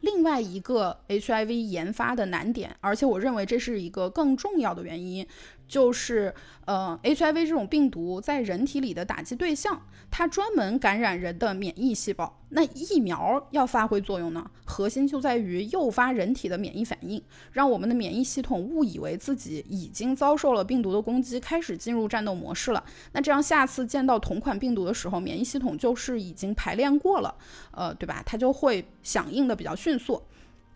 [0.00, 5.26] 另外一个 HIV 研发的难点，而且我认为这是一个更重要的原因。
[5.68, 12.40] 就是，呃，HIV 这种病毒在人体里的打击对象，它专门感染人的免疫细胞。
[12.48, 22.82] 那疫苗要发挥作用呢，核心就在于诱发人体的免疫反应，让我们的免疫系统误以为自己已经遭受了病毒的攻击，开始进入战斗模式了。
[23.12, 27.34] 那这样下次见到同款病毒的时候，免疫系统就是已经排练过了，
[27.72, 28.22] 呃，对吧？
[28.24, 30.22] 它就会响应的比较迅速。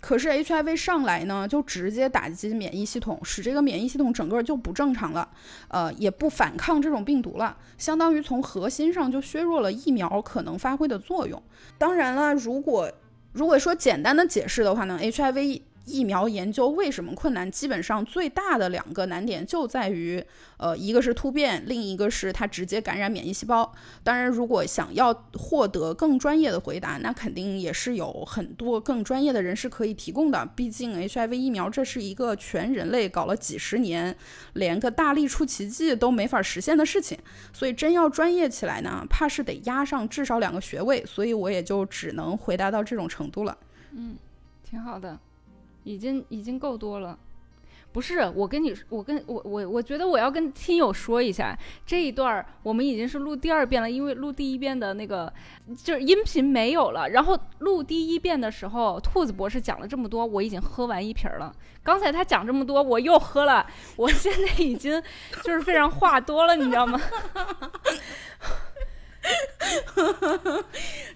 [0.03, 5.27] 可是 HIV 上来呢，就直接打击免疫系统，使这个免疫系统整个就不正常了，
[5.69, 11.41] 呃，也不反抗这种病毒了，相当于从核心上就削弱了疫苗可能发挥的作用。
[11.79, 12.91] 当然了，如果
[13.33, 15.63] 如果说简单的解释的话呢，HIV。
[15.85, 17.51] 疫苗研究为什么困难？
[17.51, 20.25] 基本上最大的两个难点就在于，
[20.57, 23.73] 呃，一个是突变，另一个是它直接感染免疫细胞。
[24.05, 30.47] 当然，如果想要获得更专业的回答，那肯定也是有很多更专业的人士可以提供的。
[30.55, 34.17] 毕竟 HIV 疫苗这是一个全人类搞了几十年，
[34.53, 37.19] 连个大力出奇迹都没法实现的事情，
[37.53, 41.05] 所以真要专业起来呢，怕是得压上至少两个学位。
[41.05, 43.59] 所以我也就只能回答到这种程度了。
[43.91, 44.17] 嗯，
[44.63, 45.19] 挺好的。
[45.85, 47.19] 已经已经够多了，
[47.93, 55.33] 不是我跟你，我跟我我我觉得我要跟听友说一下，这一段我们已经是录第二遍了，因为录第一遍的那个
[55.77, 61.55] 就是音频没有了，然后录第一遍的时候，兔子博士讲了这么多，我已经喝完一瓶了。
[61.83, 63.67] 刚才他讲这么多，我又喝了，
[63.97, 65.03] 我现在已经
[65.43, 67.01] 就是非常话多了，你知道吗？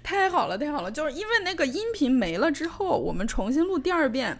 [0.03, 4.39] 太好了，太好了，就是因为那个音频没了之后，我们重新录第二遍。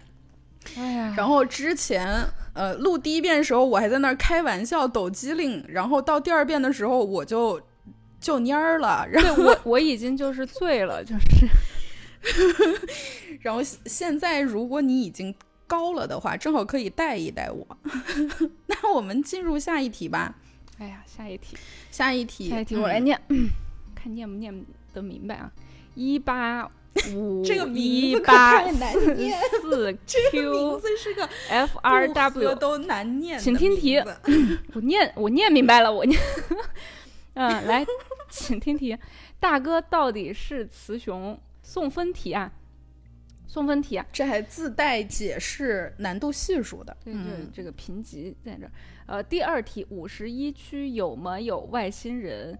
[0.75, 7.61] 哎呀，然后之前呃录第一遍的时候，我还在那儿开玩笑抖机灵，然后到第二遍的时候我就
[8.19, 9.07] 就蔫儿了。
[9.11, 11.25] 然后我我已经就是醉了，就是。
[13.41, 15.33] 然后现在如果你已经
[15.65, 17.65] 高了的话，正好可以带一带我。
[18.67, 20.35] 那我们进入下一题吧。
[20.79, 21.55] 哎呀，下一题，
[21.91, 23.47] 下一题，下一题我来念，嗯
[23.95, 24.65] 看念不念。
[24.93, 25.51] 得明白啊，
[25.93, 26.67] 一八
[27.13, 33.97] 五这个名一字八太难四念四 这个名 Q 字是个 F R 不 W 都难念请听题
[34.73, 36.19] 我念我念明白了，我念，
[37.35, 37.85] 嗯，来，
[38.29, 38.97] 请听题，
[39.39, 41.39] 大哥到底是雌雄？
[41.61, 42.51] 送分题啊，
[43.45, 46.95] 送分题啊，这还自带解释难度系数的。
[47.03, 48.71] 对，对嗯，这个评级在这儿。
[49.05, 52.57] 呃，第二题，五十一区有没有外星人？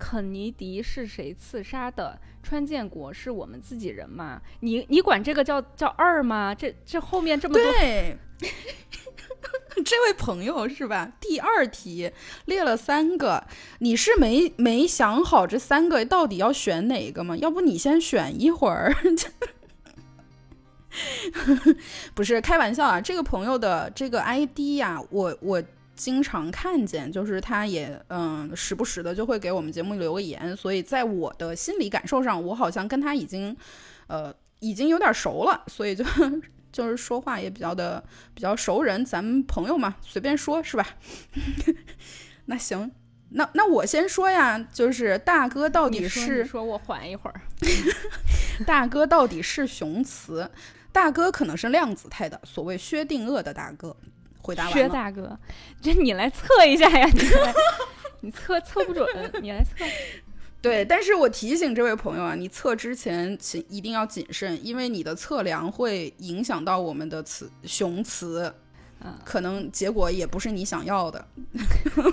[0.00, 2.18] 肯尼迪是谁刺杀的？
[2.42, 4.40] 川建国是我们自己人吗？
[4.60, 6.54] 你你管这个叫叫二吗？
[6.54, 8.16] 这这后面这么多，对，
[9.84, 11.12] 这位朋友是吧？
[11.20, 12.10] 第二题
[12.46, 13.46] 列了三个，
[13.80, 17.36] 你是没没想好这三个到底要选哪个吗？
[17.36, 18.96] 要不你先选一会儿。
[22.14, 25.62] 不是开玩笑啊，这个朋友的这个 ID 呀、我我
[26.00, 33.54] 经常看见，就是他也嗯时不时的就会给我们节目留个言，所以在我的心理感受上，我好像跟他已经
[34.06, 36.02] 呃已经有点熟了，所以就
[36.72, 40.86] 就是说话也比较的比较熟人，咱们朋友嘛，随便说是吧？
[42.46, 42.90] 那行，
[43.30, 47.42] 那那我先说呀，就是大哥到底是你说我缓一会儿。
[48.66, 50.50] 大哥到底是雄雌？
[50.92, 53.94] 大哥可能是量子态的，所谓薛定谔的大哥。
[54.42, 55.38] 回答完薛，大哥，
[55.80, 57.54] 这你来测一下呀，你来，
[58.20, 59.06] 你测测不准，
[59.42, 59.84] 你来测。
[60.62, 68.54] 对，但是我提醒这位朋友啊，你测之前请一定要谨慎，因为你的测量会影响到我们的词雄雌，嗯
[69.24, 71.26] 可能结果也不是你想要的。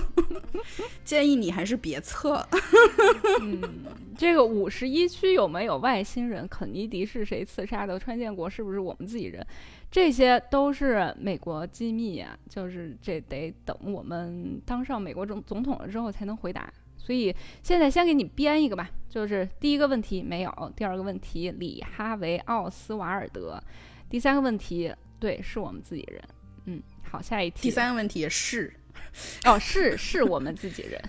[1.03, 2.45] 建议你还是别测。
[3.41, 3.61] 嗯，
[4.17, 6.47] 这个五十一区有没有外星人？
[6.47, 7.97] 肯尼迪是谁刺杀的？
[7.99, 9.45] 川建国是不是我们自己人？
[9.89, 16.71] 这些都是美国机密啊，就是这得等我们当上美国总总统了之后才能回答。
[16.97, 17.33] 所以
[17.63, 23.61] 现在先给你编一个吧，就是第一个问题没有，第二个问题里哈维奥斯瓦尔德，
[24.09, 26.21] 第三个问题对是我们自己人。
[26.67, 27.61] 嗯，好，下一题。
[27.63, 28.71] 第三个问题是，
[29.45, 31.01] 哦，是是我们自己人。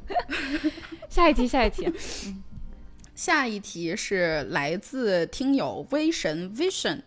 [1.08, 1.92] 下一题，下一题。
[3.14, 7.02] 下一题是来自听友威神 Vision，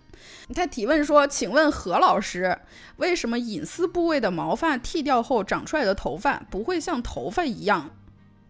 [0.53, 2.57] 他提问说：“请问何老师，
[2.97, 7.89] 为什么隐私部位的毛发剃掉后长出来的头发不会像头发一样，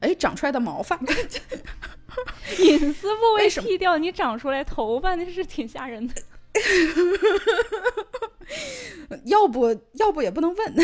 [0.01, 0.99] 哎，长出来的毛发？
[2.59, 6.13] 隐私部位剃掉，你长出来头发，那是挺吓人的。
[9.26, 10.76] 要不要不也不能问，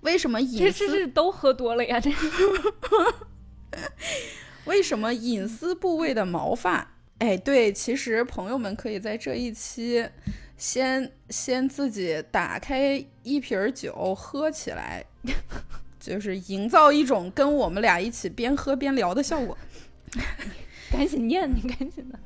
[0.00, 2.00] 为什么这这隐私是都喝多了呀？
[2.00, 2.10] 这
[4.64, 6.94] 为什么隐私部位的毛发？
[7.18, 10.08] 哎，对，其实朋友们可以在这一期
[10.56, 15.04] 先先自己打开一瓶儿酒喝起来，
[16.00, 19.56] 就是营造一种跟我们俩一起边喝边聊的效果。
[20.90, 22.18] 赶紧念，你赶紧的。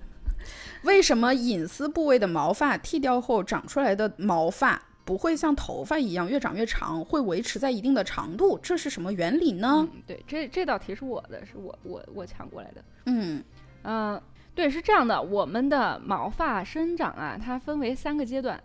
[0.83, 8.59] 为什么隐私部位的毛发剃掉后长出来的毛发不会像头发一样越长越长，会维持在一定的长度？
[8.63, 9.89] 这是什么原理呢？
[9.93, 12.85] 嗯，对，这这道题是我的，是我我我抢过来的。
[13.07, 13.43] 嗯
[13.83, 14.21] 嗯、
[14.55, 18.63] 对，是这样的，我们的毛发生长啊，它分为三个阶段，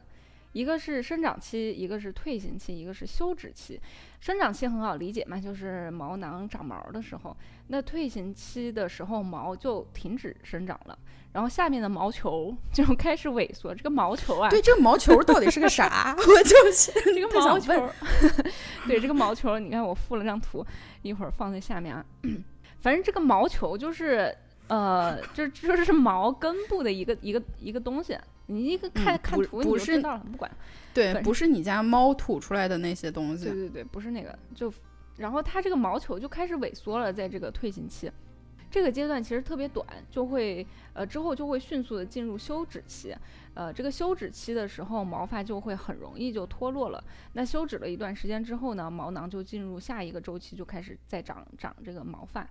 [0.56, 3.78] 一个是生长期，一个是退行期，一个是休止期。
[4.22, 7.36] 生长期很好理解嘛，就是毛囊长毛的时候。
[7.68, 10.98] 那退行期的时候，毛就停止生长了，
[11.34, 13.76] 然后下面的毛球 就开始萎缩。
[13.76, 16.16] 这个毛球啊，对，这个毛球到底是个啥？
[16.26, 17.90] 我就是 这个毛球，
[18.88, 20.66] 对这个毛球，你看我附了张图，
[21.02, 22.06] 一会儿放在下面啊。
[22.80, 24.34] 反正这个毛球就是
[24.70, 28.18] 呃，就就是毛根部的一个一个一个东西。
[28.48, 30.50] 你一个看、嗯看图你不就是知道了，不管。
[30.94, 33.46] 对，不是你家猫吐出来的那些东西。
[33.46, 34.72] 对对对，不是那个，就
[35.18, 38.12] 然后它这个毛球就开始萎缩了，在这个退行期。
[38.72, 43.16] 这个阶段其实特别短，就会呃之后就会迅速的进入休止期，
[43.54, 47.02] 呃这个休止期的时候毛发就会很容易就脱落了。
[47.34, 52.46] 那休止了一段时间之后呢，毛囊就进入下一个周期，就开始再长长这个毛发。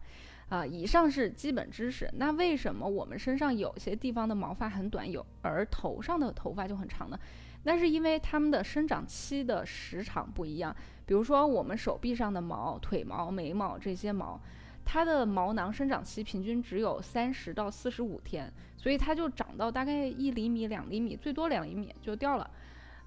[0.48, 2.08] 啊、以上是基本知识。
[2.14, 7.18] 那为什么我们身上有些地方的毛发很短，有而头上的头发就很长呢？
[7.64, 10.74] 那是因为它们的生长期的时长不一样。
[11.06, 14.40] 比如说我们手臂上的毛、腿毛、眉毛这些毛，
[14.84, 22.50] 它的毛囊生长期平均只有三十到四十五天，所以它就长到大概一厘米、两厘米，最多两厘米就掉了。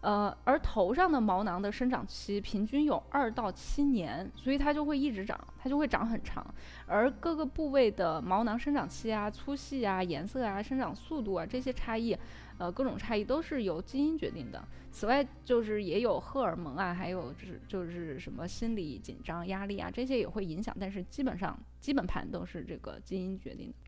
[0.01, 6.45] 呃，而头上的毛囊的生长期平均有二到七年，所以它就会一直长，它就会长很长。
[6.85, 12.15] 而各个部位的毛囊生长期啊、粗细啊、颜色啊、生长速度啊这些差异，
[12.57, 14.63] 呃，各种差异都是由基因决定的。
[14.91, 23.86] 此外，就是也有荷尔蒙啊，还有就是就是什么心理紧张、压力啊，这些也会影响，但是基本上基本盘都是这个基因决定的。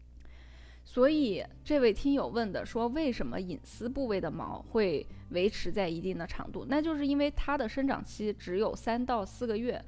[0.92, 6.66] 所以这位听友问的说，为什么隐私部位的毛会维持在一定的长度？
[6.68, 9.80] 那就是因为它的生长期只有三到四个月，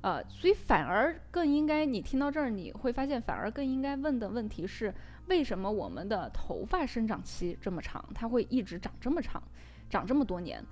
[0.00, 4.94] 呃，所以反而更应该，你听到这儿你会发现，反而更应该问的问题是，
[5.26, 9.42] 为什么我们的头发生长期这么长，它会一直长这么长，
[9.90, 10.64] 长这么多年？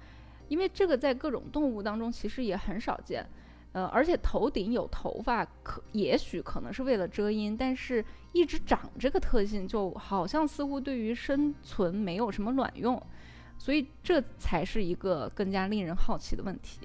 [0.48, 3.22] 因为这个在各种动物当中其实也很少见。
[3.74, 13.00] 呃，而且头顶有头发，可也许可能是为了遮阴，但是一直长这个特性，就好像似乎对于生存没有什么卵用，
[13.58, 16.78] 所以这才是一个更加令人好奇的问题。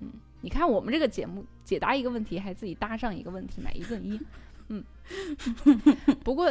[0.00, 0.10] 嗯，
[0.40, 4.18] 你看我们这个节目解答一个问题，还自己搭上一个问题，买一赠一。
[4.68, 4.82] 嗯，
[6.24, 6.50] 不过。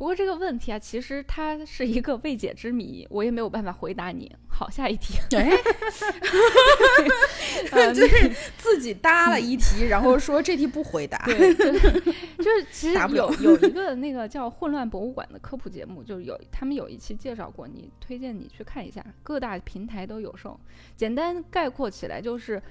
[0.00, 4.34] 不过这个问题啊，其实它是一个未解之谜，我也没有办法回答你。
[4.48, 5.18] 好，下一题。
[5.36, 5.50] 哎，
[7.92, 11.22] 就是自己搭了一题，然后说这题不回答。
[11.26, 20.58] 对，就是其实 有有一个那个叫《混乱博物馆》的科普节目，就是有他们有一期介绍过，你推荐你去看一下，各大平台都有售。
[20.96, 22.62] 简单概括起来就是，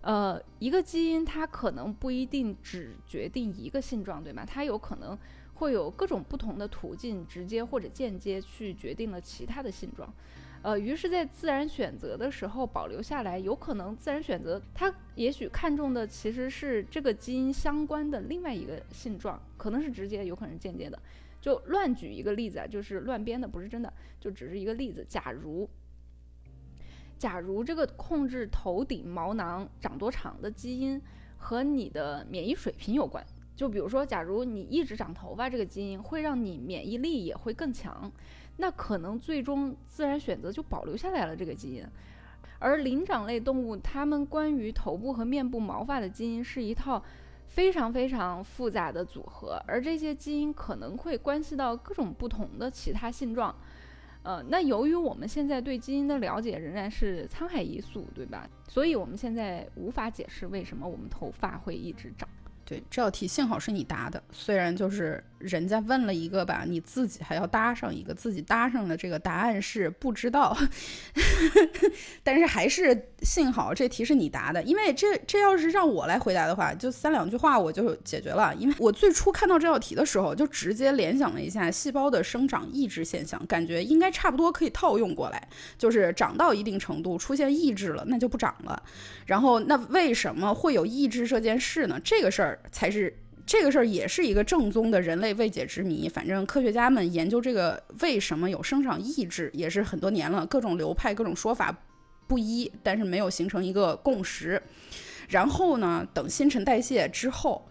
[0.00, 4.44] 呃，一个基因它可能不一定只决定一个性状，对吗？
[4.44, 5.16] 它有可能。
[5.54, 10.12] 会有各种不同的途径，直接或者间接去决定了其他的性状，
[10.62, 20.98] 呃，于是，在自然选择的时候保留下来，有可能自然选择它也许看中的其实是这个基因相关的另外一个性状，可能是直接，有可能是间接的。
[21.40, 25.04] 就乱举一个例子啊，就是乱编的，不是真的，就只是一个例子。
[25.08, 25.68] 假如，
[27.18, 31.02] 假如这个控制头顶毛囊长多长的基因
[31.36, 33.24] 和你的免疫水平有关。
[33.54, 38.10] 就比如说，假如你一直长头发，这个基因会让你免疫力也会更强，
[38.56, 41.84] 那可能最终自然选择就保留下来了这个基因。
[42.58, 47.02] 而灵长类动物，它们关于头部和面部毛发的基因是一套
[47.46, 53.54] 非常非常复杂的组合，而这些基因可能会关系到各种不同的其他性状。
[54.22, 58.48] 呃，那由于我们现在对基因的了解仍然是沧海一粟，对吧？
[58.68, 62.28] 所以我们现在无法解释为什么我们头发会一直长。
[62.72, 70.56] 对这道题幸好是你答的，虽然就是人家问了一个吧，你自己还要搭上一个，自己搭上的这个答案是不知道，
[72.22, 78.54] 但是还是幸好这题是你答的，因为这这要是让我来回答的话，就三两句话我就解决了。
[78.58, 88.82] 因为我最初看到这道题的时候，就直接联想了一下细胞的生长抑制现象，感觉应该差不多可以套用过来，就是长到一定程度出现抑制了，那就不长了。
[89.26, 92.00] 然后那为什么会有抑制这件事呢？
[92.04, 92.58] 这个事儿。
[92.70, 93.14] 才是
[93.44, 96.08] 这个事儿，也是一个正宗的人类未解之谜。
[96.08, 101.76] 反正科学家们研究这个为什么有生长抑制，也是很多年了，各种流派、各种说法
[102.26, 104.62] 不一，但是没有形成一个共识。
[105.28, 107.66] 然后呢，等新陈代谢之后，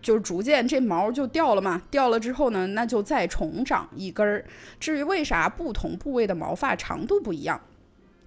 [0.00, 4.44] 就逐渐这毛就掉了嘛，掉了之后呢，那就再重长一根儿。
[4.78, 7.60] 至于为啥不同部位的毛发长度不一样？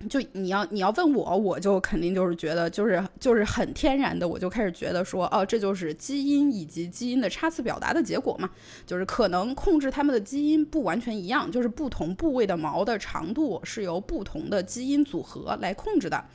[0.09, 8.49] 就你要你要问我，我就肯定就是觉得就是就是很天然的，我就开始觉得说，哦，这就是基因以及基因的差次表达的结果嘛，
[8.85, 16.25] 就是可能控制它们的基因不完全一样，就是不同部位的毛的长度是由不同的基因组合来控制的，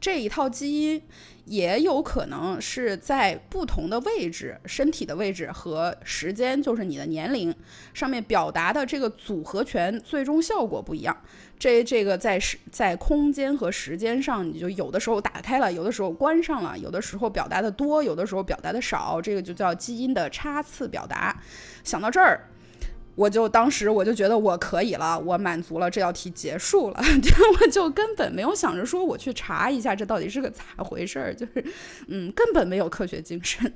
[0.00, 1.02] 这一套基因。
[1.46, 7.54] 也有可能是在不同的位置，身体的位置和时间，就是你的年龄
[7.94, 11.16] 上面表达的这个组合拳最终效果不一样。
[11.58, 21.40] 这这个在时在空间和时间上，你就有的时候打开了，有的时候关上了，有的时候表达的多，有的时候表达的少，这个就叫基因的差次表达。
[21.82, 22.48] 想到这儿。
[23.16, 27.00] 我就当时我就觉得我可以了，我满足了这道题结束了，
[27.60, 31.64] 我就根本没有想着说我去查一下这到底是个咋回事儿，就是
[32.08, 33.72] 嗯，根本没有科学精神。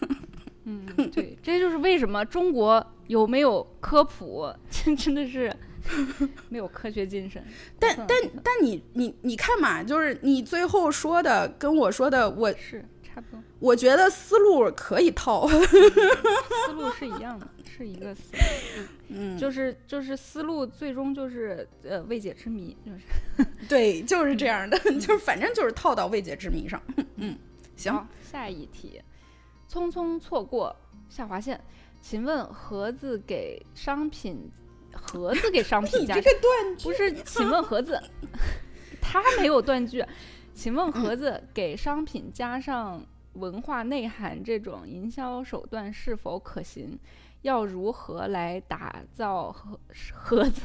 [0.64, 5.52] 嗯，对，这就是为什么中国有没有科普，真真的是
[6.48, 7.42] 没有科学精神。
[7.78, 8.08] 但但
[8.44, 13.42] 但你你你看嘛，就是你最后说的跟我说的，我是差不多。
[13.58, 17.46] 我觉得思路可以套，思路是一样的。
[17.82, 26.80] 是一个思路， 嗯，就是就是思路，最终就是呃未解之谜，就是 对，就是这样的，就是反正就是套到未解之谜上。
[27.16, 27.36] 嗯，
[27.74, 29.02] 行，下一题，
[29.68, 30.74] 匆匆错过
[31.08, 31.60] 下划线，
[32.00, 34.48] 请问盒子给商品，
[34.92, 37.12] 盒子给商品加这个断句不是？
[37.24, 38.00] 请问盒子，
[39.02, 40.04] 他没有断句，
[40.54, 43.04] 请问盒子给商品加上
[43.34, 46.98] 文化内涵这种营销手段是否可行？
[47.42, 49.78] 要如何来打造盒
[50.12, 50.62] 盒子？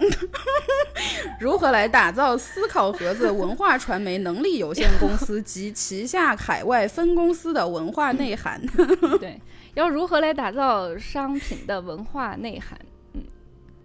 [1.40, 8.60] 如何来打造思考盒子文化传媒能力有限公司及旗下海外分公司的文化内涵？
[9.18, 9.40] 对，
[9.74, 12.78] 要如何来打造商品的文化内涵？
[13.14, 13.22] 嗯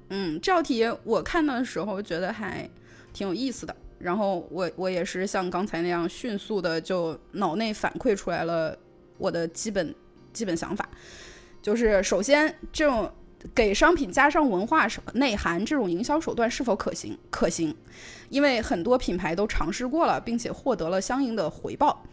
[0.09, 2.69] 嗯，这道题我看的时候觉得还
[3.11, 3.75] 挺有意思的。
[3.99, 8.77] 然后我我也是像刚才那样迅速的就脑内反馈出来了
[9.17, 9.95] 我的基本
[10.33, 10.87] 基本想法，
[11.63, 13.11] 就是首先这种。
[13.53, 17.19] 给商品加上文化内涵，这种营销手段是否可行？
[17.29, 17.75] 可行，
[18.29, 22.05] 因为很多品牌都尝试过了，并且获得了相应的回报。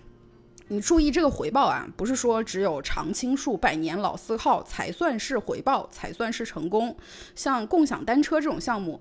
[0.66, 6.96] 你注意这个回报啊，不是说只有常青树、百年老字号才算是回报，才算是成功。
[7.36, 9.01] 像共享单车这种项目，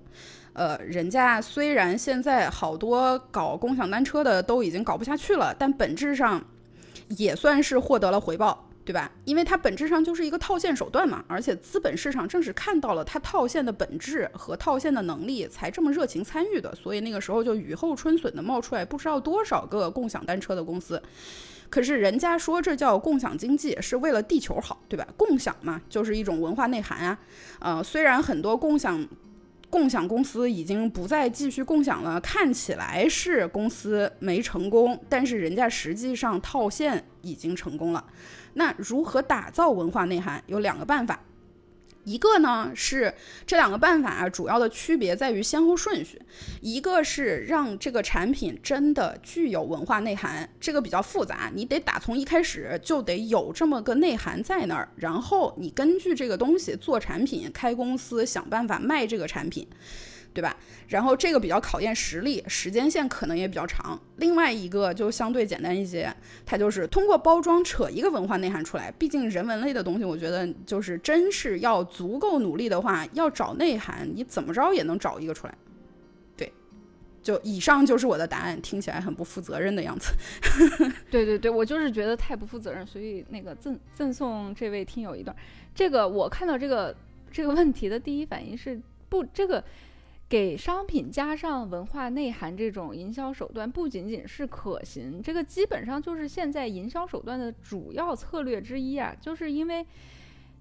[0.52, 6.40] 呃，人家虽然现在好多搞共享单车的都已经搞不下去了，但本质上
[7.08, 8.69] 也算是获得了回报。
[8.90, 9.08] 对吧？
[9.24, 16.74] 因为它本质上就是一个套现手段嘛，而且资本市场正是看到了它套现的本质和套现的能力，才这么热情参与的。
[16.74, 21.00] 所以那个时候就雨后春笋的冒出来不知道多少个共享单车的公司。
[21.68, 25.06] 可是人家说这叫共享经济，是为了地球好，对吧？
[25.16, 27.16] 共享嘛，就是一种文化内涵啊。
[27.60, 29.06] 呃，虽然很多共享。
[29.70, 38.04] 共享公司已经不再继续共享了，看起来是公司没成功，但是人家实际上套现已经成功了。
[38.54, 40.42] 那如何打造文化内涵？
[40.46, 41.20] 有两个办法。
[42.04, 43.12] 一个呢是
[43.46, 46.20] 这两个办法啊，主要的区别在于先后顺序。
[46.62, 59.68] 一个是让这个产品真的具有文化内涵，这个比较复杂，你得打从一开始就得有这么个内涵在那儿，然后你根据这个东西做产品、开公司、想办法卖这个产品。
[60.32, 60.56] 对吧？
[60.88, 64.00] 然后这个比较考验实力，时间线可能也比较长。
[64.16, 66.14] 另外一个就相对简单一些，
[66.46, 68.92] 它就是通过包装扯一个文化内涵出来。
[68.92, 75.54] 毕竟人文类的东西，我觉得就是真是要足够努力的话，要找内涵，你怎么着也能找一个出来。
[76.36, 76.52] 对，
[77.22, 80.12] 就以上就是我的答案，听起来很不负责任的样子。
[81.10, 85.34] 对对对，我就是觉得太不负责任，所以那个赠赠送这位听友一段。
[85.74, 86.94] 这个我看到这个
[87.32, 89.62] 这个问题的第一反应是不这个。
[90.30, 99.12] 给商品加上文化内涵这种营销手段不仅仅是可行，这个基本上就是现在营销手段的主要策略之一啊。
[99.20, 99.84] 就是因为，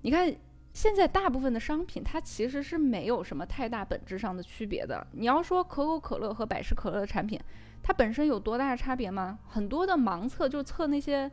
[0.02, 0.36] 你看
[0.74, 5.06] 现在大部分的商品它其实是没有什么太大本质上的区别的。
[5.12, 7.40] 你要说可口可乐和百事可乐的产品，
[7.84, 9.38] 它本身有多大的差别吗？
[9.48, 11.30] 很多的盲测就测那些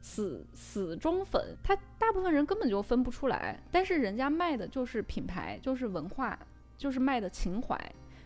[0.00, 3.58] 死死忠粉，他大部分人根本就分不出来。
[3.72, 6.38] 但是人家卖的就是品牌，就是文化。
[6.82, 7.78] 就是卖的情怀，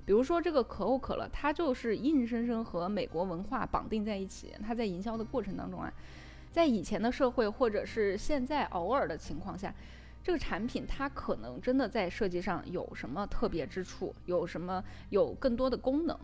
[0.07, 4.55] 比如说这个可口可乐，它就是硬生生和美国文化绑定在一起。
[4.65, 5.93] 它在营销的过程当中啊，
[6.51, 9.75] 在以前的社会或者是现在偶尔的情况下，
[10.25, 16.19] 这个产品它可能真的在设计上有什么特别之处，有什么有更多的功能，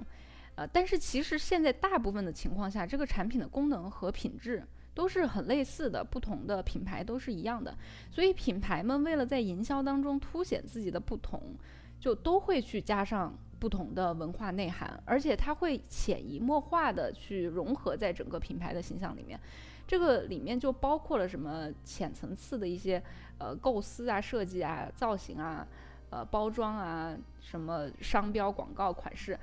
[0.54, 7.76] 呃，但是其实现在大部分的情况下，这个产品的功能和品质都是很类似的，不同的品牌都是一样的。
[8.10, 11.54] 所以品牌们为了在营销当中凸显自己的不同。
[12.02, 19.38] 就都会去加上不同的文化内涵，而且它会潜移默化的去融合在整个品牌的形象里面。
[19.86, 23.00] 这个里面就包括了什么浅层次的一些
[23.38, 25.64] 呃构思啊、设计啊、造型啊、
[26.10, 29.38] 呃包装啊、什么商标、广告款式，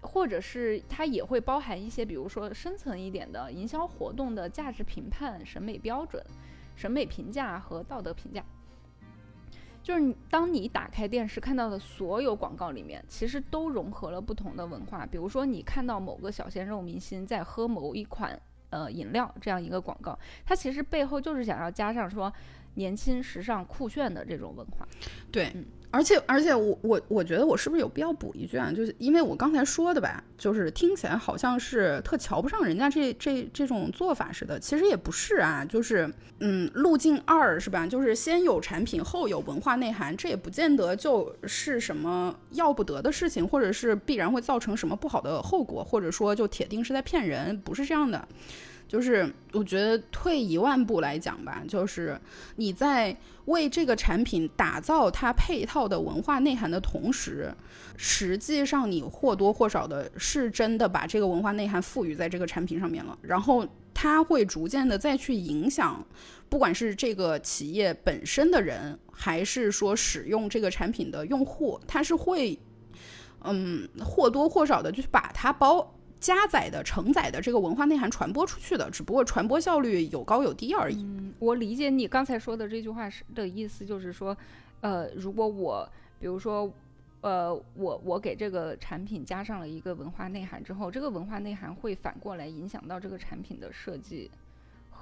[0.00, 6.20] 或者是它也会包含一些，比如说深层一点的营销活动的价值评判、审美标准、
[6.74, 8.44] 审美评价和道德评价。
[9.84, 15.04] 就是你，当你打开电视看到的所有广告里面，其实都融合了不同的文化。
[15.04, 22.32] 比如说，你看到某个小鲜肉明星在喝某一款呃饮料这样一个广告，它其实背后就是想要加上说
[22.74, 24.86] 年轻、时尚、酷炫的这种文化。
[25.30, 25.52] 对。
[25.90, 28.72] 而且而且我我我觉得我是不是有必要补一句啊？
[28.74, 35.64] 就是因为我刚才说的吧，就是听起来好像是特瞧不上人家这这这种做法似的，其实也不是啊。
[35.64, 37.86] 就是嗯，路径二是吧？
[37.86, 48.26] 就是先有产品后有文化内涵，这也不见得就是什么要不得的事情，或者是必然会造成什么不好的后果，或者说就铁定是在骗人，不是这样的。
[48.86, 52.20] 就是我觉得退一万步来讲吧，就是
[52.56, 53.16] 你在
[53.46, 57.52] 为这个产品打造它配套的文化内涵的同时，
[57.96, 66.04] 实际上你或多或少的是真的把这个文化内涵赋予在这个产品上面了，然后它会逐渐的再去影响，
[66.48, 72.56] 不管是这个企业本身的人，还是说使用这个产品的用户，它是会，
[73.42, 75.94] 嗯，或多或少的就是把它包。
[76.24, 81.06] 加载的、承载的这个文化内涵传播出去的，只不过传播效率有高有低而已。
[81.38, 84.34] 我理解你刚才说的这句话是的意思，就是说，
[84.80, 85.86] 呃，如果我，
[86.18, 86.72] 比如说，
[87.20, 94.30] 呃，我我给这个产品加上了一个文化内涵之后，这个文化内涵会反过来影响到这个产品的设计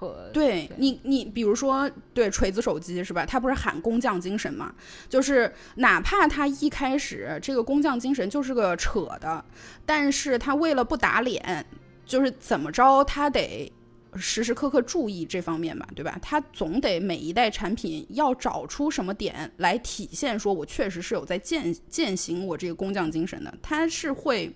[0.02, 3.24] 和对你，你比如说，对锤子手机是吧？
[3.24, 4.74] 他不是喊工匠精神嘛？
[5.08, 9.44] 就是哪怕他一开始这个工匠精神就是个扯的，
[9.86, 11.64] 但是他为了不打脸，
[12.04, 13.72] 就是怎么着，他得。
[14.14, 16.18] 时时刻刻注意这方面吧，对吧？
[16.20, 23.54] 他总得每一代产品要找出什么点来体现，说我确实是有在践践行我这个工匠精神的。
[23.62, 24.54] 它是会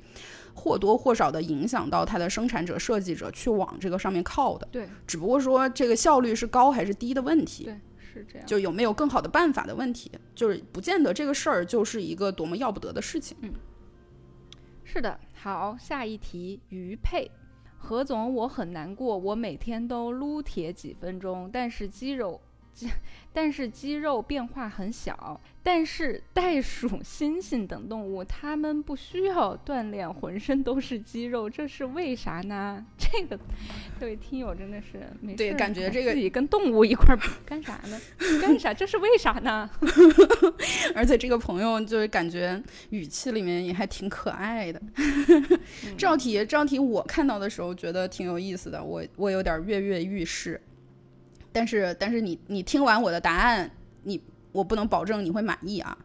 [0.56, 4.66] 或多或少的影响到它的生产者、设计者去往这个上面靠的。
[4.72, 7.64] 对，只不过说这个效率是高还是低的问题。
[7.64, 8.46] 对，是这样。
[8.46, 13.36] 就有没有更好的办法的问题，就是不见得这个事儿就是一个多么要不得的事情。
[13.42, 13.52] 嗯，
[14.82, 15.20] 是的。
[15.34, 17.30] 好，下一题，余配。
[17.78, 22.40] 何总，我很难过，我每天都撸铁几分钟，但是肌肉。
[23.32, 32.82] 但是肌肉变化很小，但是袋鼠、猩猩等动物，它们不需要锻炼，浑身都是肌肉，这是为啥呢？
[32.96, 33.38] 这个，
[34.00, 38.00] 这位听友真的是没对，感觉这个自己跟动物一块儿干啥呢？
[38.40, 38.72] 干啥？
[38.72, 39.68] 这是为啥呢？
[40.96, 44.80] 而且这个朋友就是感觉语气里面也还挺可爱的。
[45.98, 50.58] 这道题，这道题我看到的时候觉得挺有意思的，我我有点跃跃欲试。
[51.56, 53.70] 但是，但是你你听完我的答案，
[54.02, 54.20] 你
[54.52, 55.96] 我不能保证你会满意啊。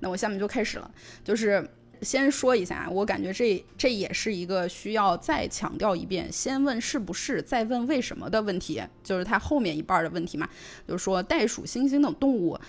[0.00, 0.90] 那我下面就开始了，
[1.24, 1.66] 就是
[2.02, 10.46] 先说一下，我感觉这这也是一个需要再强调一遍，先问是不是，再问为什么的问题，就是它后面一半的问题嘛。
[10.86, 12.60] 就是说，袋鼠、猩猩等动物，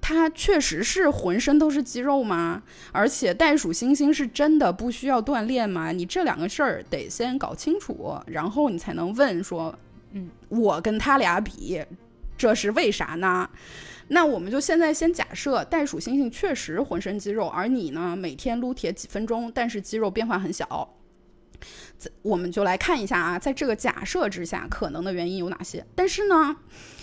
[0.00, 2.62] 它确实是浑身都是肌肉吗？
[2.92, 5.92] 而且，袋鼠、猩猩是真的不需要锻炼吗？
[5.92, 9.78] 你这两个事儿得先搞清楚，然后你才能问说。
[10.14, 11.84] 嗯，我跟他俩比，
[12.38, 13.48] 这是为啥呢？
[14.08, 20.96] 那我们就现在先假设袋鼠、猩猩确实浑身肌肉，而你呢，每天撸铁几分钟，但是肌肉变化很小。
[22.20, 25.82] 我们就来看一下啊，在这个假设之下，可能的原因有哪些？
[25.94, 26.54] 但是呢，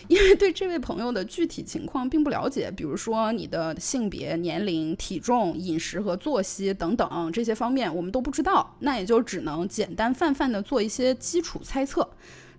[0.07, 12.07] 因为对这位朋友的具体情况并不了解，比如说你的性别、年龄、体重、饮食和作息等等这些方面，我们都不知道，那也就只能简单泛泛的做一些基础猜测。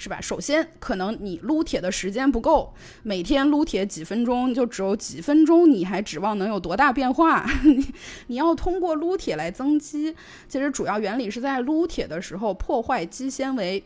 [0.02, 0.20] 是吧？
[0.20, 2.74] 首先，可能你撸铁的时间不够，
[3.04, 7.48] 每天撸铁几分钟就只有几分钟，你还指望能有多大变化？
[7.62, 7.94] 你
[8.26, 10.12] 你要通过撸铁来增肌，
[10.48, 13.84] 其实主要原理是在撸铁的时候破坏肌纤维，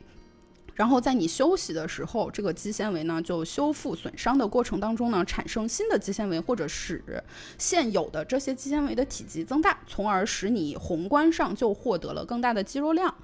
[0.72, 7.22] 然后在你休息的时候，这个肌纤维呢就修复损伤的过程当中呢产生新的肌纤维，或者使
[7.58, 13.14] 现有的这些肌纤维的体积增大，从而使你宏观上就获得了更大的肌肉量。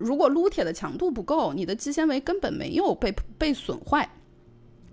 [0.00, 4.10] 如果撸铁的强度不够，你的肌纤维根本没有被被损坏，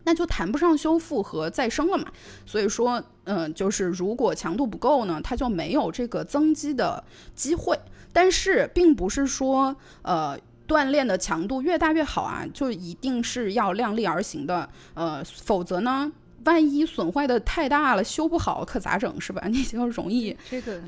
[0.04, 2.12] 那就谈不上修复和再生了嘛。
[2.46, 7.02] 所以说，嗯，就是如果强度不够呢，它就没有这个增肌的
[7.34, 7.80] 机会。
[8.12, 10.38] 但是，并不是说，呃，
[10.68, 14.68] 锻炼的强度越大越好啊，就一定是要量力而行的。
[14.94, 16.12] 呃，否则呢，
[16.44, 19.22] 万一损坏的太大了，修不好可咋整？
[19.22, 19.44] 是吧？
[19.48, 20.82] 你就容易这个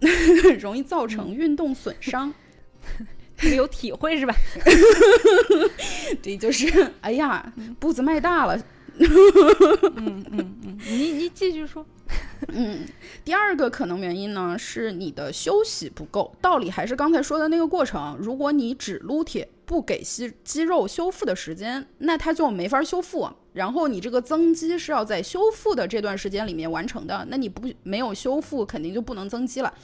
[0.58, 2.32] 容易造成运动损伤。
[3.42, 4.34] 有体会是吧？
[6.22, 8.56] 对，就是哎呀，步子迈大了。
[8.98, 11.84] 嗯嗯嗯，你你继续说。
[12.48, 12.86] 嗯，
[13.24, 16.34] 第二个可能原因呢，是你的休息不够。
[16.40, 18.16] 道理还是刚才说的那个过程。
[18.18, 23.28] 如果你只撸铁，不给肌肌肉修复的时间，那它就没法修复。
[23.52, 29.74] 然后你这个增肌是要在修复的这段时间里面完成的，那你不没有修复，肯定就不能增肌了。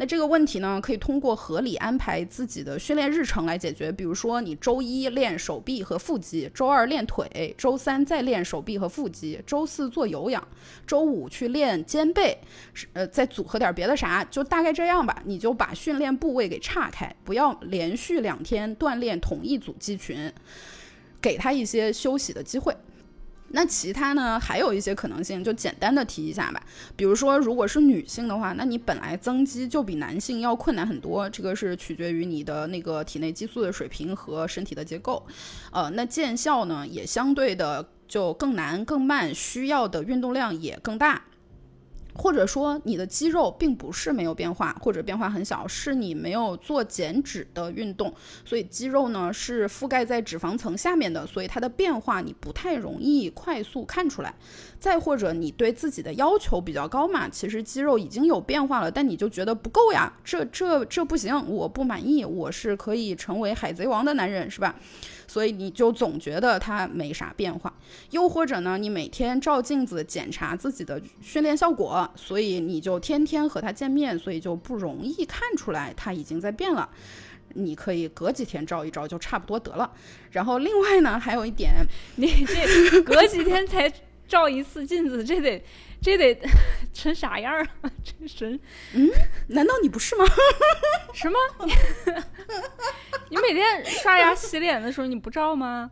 [0.00, 3.90] 那这个问题呢，可以通过合理安排自己的训练日程来解决。
[3.90, 10.46] 比如说，你周一练手臂和腹肌，周二练腿，周三再练手臂和腹肌，周四做有氧，
[10.86, 12.38] 周五去练肩背，
[12.92, 15.20] 呃，再组合点别的啥，就大概这样吧。
[15.24, 20.32] 你就把训练部位给岔开，不要连续两天锻炼同一组肌群，
[21.20, 22.72] 给他一些休息的机会。
[23.50, 24.38] 那其他呢？
[24.38, 26.62] 还有一些可能性，就简单的提一下吧。
[26.96, 35.26] 比如说，如果是女性的话，那你本来增肌就比男性要困难很多，这个是取决于你的那个体内激素的水平和身体的结构。
[35.72, 41.22] 呃，那见效呢，也相对的就更难、更慢，需要的运动量也更大。
[42.18, 48.12] 或者说你的肌肉并不是没有变化，或者变化很小，是你没有做减脂的运动，
[48.44, 54.34] 所以肌肉呢是覆盖在脂肪层下面的，所以它的变化你不太容易快速看出来。
[54.80, 64.74] 再或者你对自己的要求比较高嘛，其实肌肉已经有变化了，但你就觉得不够呀，这这这不行，我不满意，我是可以成为海贼王的男人，是吧？
[65.28, 67.72] 所以你就总觉得他没啥变化。
[68.10, 76.88] 又或者呢，你每天照镜子检查自己的训练效果，所以你就天天和他见面，所以就不容易看出来他已经在变了。
[77.54, 79.90] 你可以隔几天照一照，就差不多得了。
[80.30, 81.72] 然后另外呢，还有一点，
[82.16, 83.90] 你这隔几天才
[84.26, 85.62] 照一次镜子，这得
[86.00, 86.38] 这得
[86.92, 87.90] 成啥样啊？
[88.02, 88.58] 这神，
[88.94, 89.10] 嗯，
[89.48, 90.24] 难道你不是吗？
[91.12, 91.38] 什么？
[91.66, 91.72] 你
[93.30, 95.90] 你每天刷牙洗脸的时候你不照吗？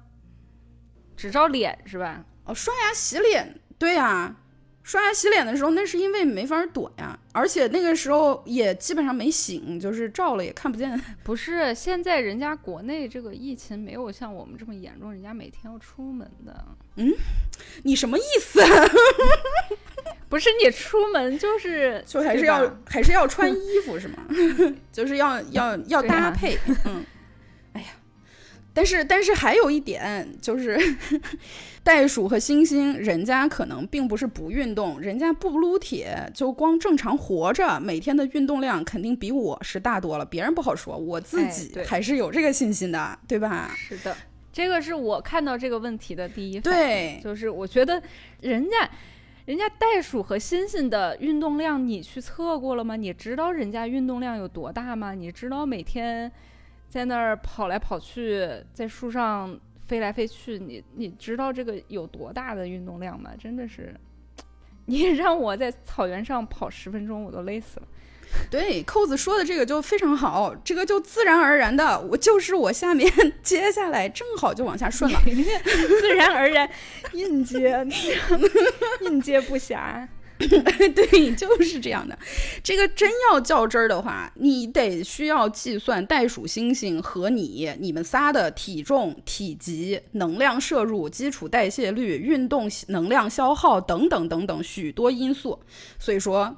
[1.16, 2.24] 只照脸是吧？
[2.44, 4.36] 哦，刷牙洗脸，对呀。
[4.82, 10.96] 刷牙洗脸的时候，那是因为没法躲呀，而且那个时候也基本上没醒，就是照了也看不见。
[11.24, 16.64] 不是，现在人家国内这个疫情没有像我们这么严重，人家每天要出门的。
[16.98, 17.12] 嗯，
[17.82, 18.61] 你什么意思？
[20.29, 24.18] 不是你出门就是就还是要还是要穿衣服是吗？
[24.93, 26.59] 就是要要要搭配。
[26.85, 27.05] 嗯，
[27.72, 27.89] 哎呀。
[28.72, 30.79] 但是，但是还有一点就是，
[31.83, 40.27] 袋鼠和猩猩，人家可能并不是不运动，人家不撸铁，就光正常活着，每天的运动量肯定比我是大多了。
[40.27, 43.74] 别人不好说，我自己还是有这个信心的，对吧？
[43.74, 44.14] 是的，
[44.53, 48.03] 这个是我看到这个问题的第一反应，就是我觉得
[48.43, 48.91] 人家，
[49.47, 52.97] 人家袋鼠和猩猩的运动量，你去测过了吗？
[52.97, 55.14] 你知道人家运动量有多大吗？
[55.14, 56.30] 你知道每天？
[56.88, 63.30] 在那儿跑来跑去，在树上飞来飞去，你你知道这个有多大的运动量吗？
[63.38, 63.94] 真的是，
[64.86, 67.86] 你让我在草原上跑十分钟，我都累死了。
[68.51, 73.11] 对，扣子说的这个就非常好，这个就自然而然的，我就是我下面
[73.43, 75.20] 接下来正好就往下顺了，
[76.01, 76.68] 自然而然
[77.12, 77.87] 应接，
[79.03, 80.07] 应接不暇。
[80.39, 82.16] 对，就是这样的。
[82.62, 95.59] 这个真要较真儿的话，你得需要计算袋鼠猩猩和你你们仨的体重、体积、能量摄入、基础代谢率、运动能量消耗等等等等许多因素。
[95.99, 96.55] 所以说。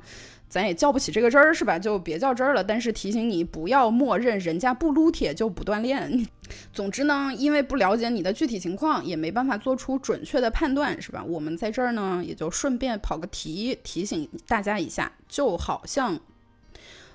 [0.49, 1.79] 咱也较不起这个真儿，是吧？
[1.79, 2.65] 就别较真儿了。
[2.65, 6.27] 但是提醒你，不要默认人家不撸铁就不锻炼。
[6.73, 11.23] 总之呢，因为不了解你的具体情况，也没办法做出准确的判断，是吧？
[11.23, 15.13] 我们在这儿呢，也就顺便跑个题，提醒大家一下。
[15.29, 16.19] 就好像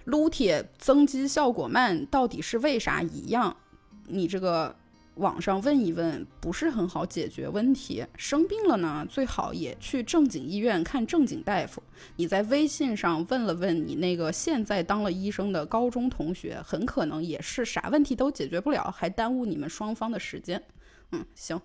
[0.03, 3.57] 撸铁增肌效果慢，到底是为啥一样？
[4.07, 4.75] 你这个。
[5.15, 11.81] 网上问一问不是很好解决问题，生病了呢，最好也去正经医院看正经大夫。
[12.15, 20.61] 你在微信上问了问你那个现在当了医生的高中同学，很可能也是啥问题都解决不了，还耽误你们双方的时间。
[21.11, 21.61] 嗯，行，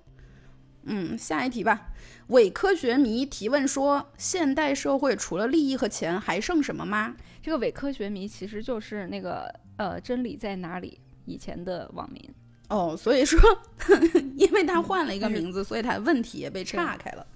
[0.83, 1.89] 嗯，下一题吧。
[2.29, 7.17] 伪科学迷提问说：现代社会除了利益和钱，还剩什么吗？
[7.41, 11.01] 这个伪科学迷其实就是那个呃，真理在哪里？
[11.25, 12.23] 以前的网民。
[12.69, 13.41] 哦，所以说，
[14.37, 17.27] 因为他换了一个名字，所以他问题也被岔开了。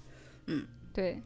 [0.47, 1.21] 嗯，对，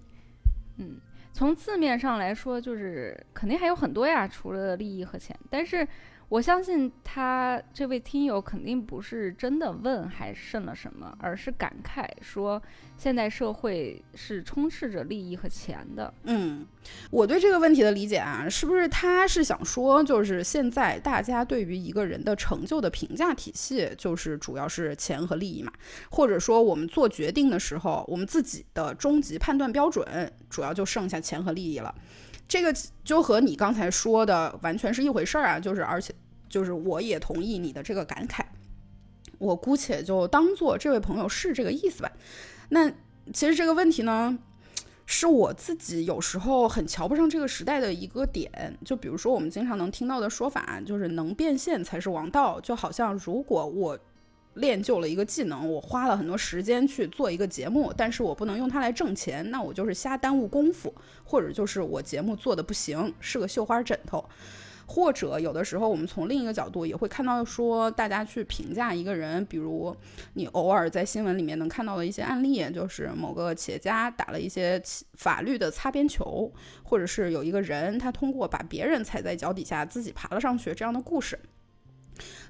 [0.77, 0.97] 嗯，
[1.33, 5.87] 从字面上来说，就是肯定还有很多呀，除了利益和钱，但是。
[6.29, 12.61] 我相信他这位听友肯定不是真的问还剩了什么，而是感慨说
[12.97, 16.13] 现代社会是充斥着利益和钱的。
[16.23, 16.65] 嗯，
[17.11, 25.71] 我对这个问题的理解啊，是不是他是想说，就是现在大家对于一个人的成就的评价体系，就是主要是钱和利益嘛？
[26.11, 30.05] 或者说我们做决定的时候，我们自己的终极判断标准，
[30.49, 31.95] 主要就剩下钱和利益了。
[32.47, 32.73] 这个
[33.03, 35.59] 就和你刚才说的完全是一回事儿啊！
[35.59, 36.13] 就是，而且，
[36.47, 38.41] 就是我也同意你的这个感慨，
[39.37, 42.11] 我姑且就当做这位朋友是这个意思吧。
[42.69, 42.89] 那
[43.33, 44.37] 其实这个问题呢，
[45.05, 48.77] 是我自己有时候很瞧不上这个时代的一个点。
[48.85, 52.61] 就比如说我们经常能听到的说法，就是能变现才是王道。
[52.61, 53.99] 就好像如果我。
[54.57, 60.93] 练就了一个技能，我花了很多时间去做一个节目，但是我不能用它来挣钱，那我就是瞎耽误功夫，
[61.23, 64.23] 或者就是我节目做的不行，是个绣花枕头，
[64.85, 69.95] 或者有的时候我们从另一个角度也会看到说，大家去评价一个人，比如
[70.33, 74.81] 你偶尔在新闻里面能看到的一些案例，就是某个企业家打了一些
[75.15, 76.51] 法律的擦边球，
[76.83, 81.37] 或者是有一个人他通过把别人踩在脚底下自己爬了上去这样的故事。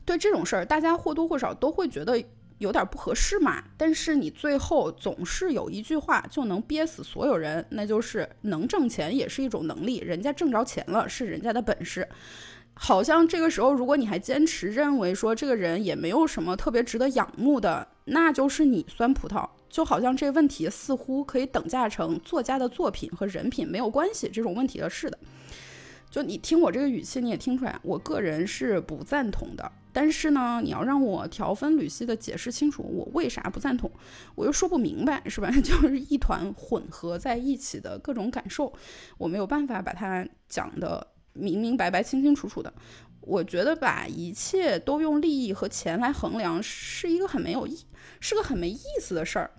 [0.06, 2.24] 对这种事儿，大家或多或少都会觉得
[2.58, 3.64] 有点不合适嘛。
[3.78, 12.08] 但是你最后总是有一句话就能憋死所有人，那就是能挣钱也是一种能力，人家挣着钱了是人家的本事。
[12.80, 19.48] 好像这个时候，如果你还坚持认为说这个人也没有什么特别值得仰慕的，那就是你酸葡萄。
[19.70, 25.20] 就好像这问题似乎可以等价成作家的作品和人品没有关系这种问题的似的。
[26.10, 29.72] 就你听我这个语气，你也听出来，我个人是不赞同的。
[29.92, 33.92] 但是呢，你要让我条分缕析的解释清楚我为啥不赞同，
[34.36, 35.50] 我又说不明白，是吧？
[35.62, 38.72] 就是一团混合在一起的各种感受，
[39.18, 42.72] 我没有办法把它讲的明明白白、清清楚楚的。
[43.22, 47.86] 我觉得把一切都用利益和钱来衡量，是一个很没有意，
[48.20, 49.52] 是个很没意思的事儿。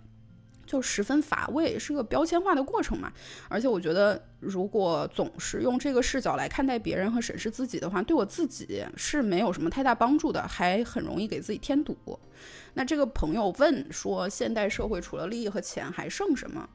[0.68, 3.10] 就十分乏味，是个标签化的过程嘛。
[3.48, 11.96] 而且我觉得，如果总是用这个视角来看待别人和审视自己的话，对我自己是没有什么太大帮助的，还很容易给自己添堵。
[12.74, 16.68] 那这个朋友问说，现代社会除了利益和钱还剩什么？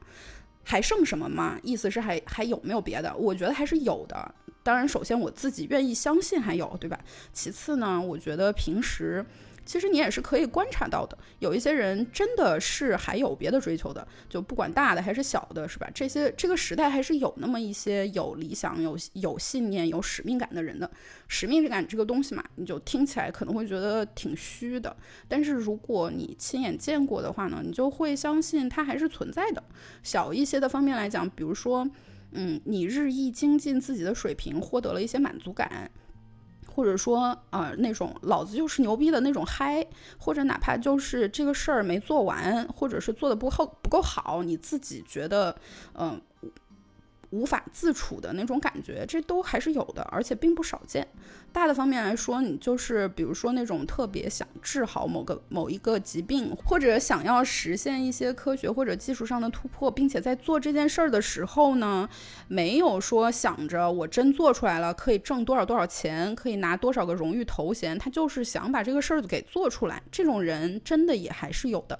[0.64, 1.56] 还剩什么吗？
[1.62, 3.16] 意思是还还有没有别的？
[3.16, 4.34] 我觉得还是有的。
[4.64, 6.98] 当然，首先我自己愿意相信还有，对吧？
[7.32, 9.24] 其次呢，我觉得平时。
[9.64, 15.90] 其实你也是可以观察到的，有一些人真的是还有别的追求的，就不管大的还是小的，是吧？
[15.94, 20.90] 这些这个时代还是有那么一些有理想、有有信念、有使命感的人的。
[21.26, 24.94] 使命感这个东西嘛，你就听起来可能会觉得挺虚的，
[25.26, 29.62] 但是如果你亲眼见过的话呢，你就会相信它还是存在的。
[30.02, 31.88] 小一些的方面来讲，比如说，
[32.32, 35.90] 嗯，你日益精进自己的水平，获得了一些满足感。
[36.74, 39.86] 或者说，呃，那种老子就是牛逼的那种嗨，
[40.18, 45.54] 或者哪怕就是这个事儿没做完，或者是做的不够不够好，你自己觉得，
[45.94, 46.20] 嗯。
[47.34, 51.04] 无法自处的那种感觉，这都还是有的，而且并不少见。
[51.52, 62.08] 大的方面来说，你就是比如说那种特别想治好某个某一个疾病，或者想要实现一些科学或者技术上的突破，并且在做这件事儿的时候呢，
[62.46, 70.00] 没有说想着我真做出来了可以挣多少多少钱，可以拿多少个荣誉头衔，他就是想把这个事儿给做出来。
[70.12, 71.98] 这种人真的也还是有的，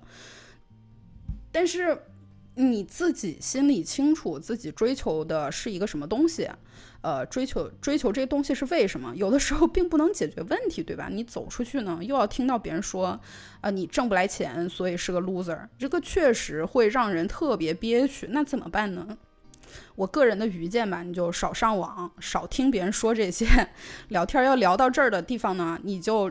[1.50, 1.98] 但是。
[2.56, 6.48] 你自己心里清楚自己追求的是一个什么东西，
[7.00, 9.12] 呃，追求追求这个东西是为什么？
[9.16, 11.08] 有的时候并不能解决问题，对吧？
[11.10, 13.20] 你走出去呢，又要听到别人说，
[13.60, 18.28] 啊，你挣不来钱，所以是个 loser，这个确实会让人特别憋屈。
[18.30, 19.18] 那怎么办呢？
[19.96, 23.46] 我个人的愚见吧，你就少上网，少听别人说这些。
[24.08, 26.30] 聊天要聊到这儿的地方呢，你就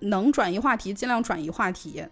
[0.00, 2.04] 能转移话题，尽量转移话题。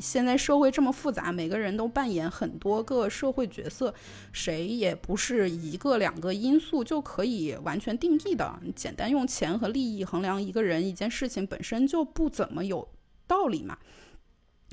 [0.00, 3.94] 现在社会这么复杂，每个人都扮演很多个社会角色，
[4.32, 8.58] 谁也不是一个两个因素就可以完全定义的。
[8.74, 12.88] 简单用钱和利益衡量一个人、一件事情，本身就不怎么有
[13.26, 13.78] 道理嘛。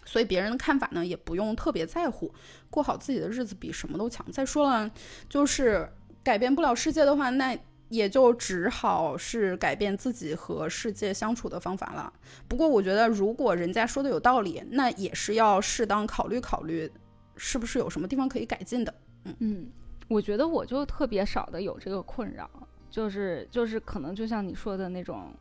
[0.06, 2.34] 所以别人的看法呢，也不用特别在乎，
[2.70, 4.26] 过好自己的日子比什么都强。
[4.32, 4.92] 再说了，
[5.30, 5.90] 就是
[6.24, 7.58] 改变不了世界的话，那。
[7.94, 12.12] 也就只好是改变自己和世界相处的方法了。
[12.48, 16.91] 不过，我觉得如果人家说的有道理，那也是要适当考虑考虑，
[17.38, 18.91] 是不是有什么地方可以改进的。
[19.26, 19.68] 嗯嗯，
[20.08, 22.50] 我觉得我就特别少的有这个困扰，
[22.89, 25.32] 就是就是可能就像你说的那种，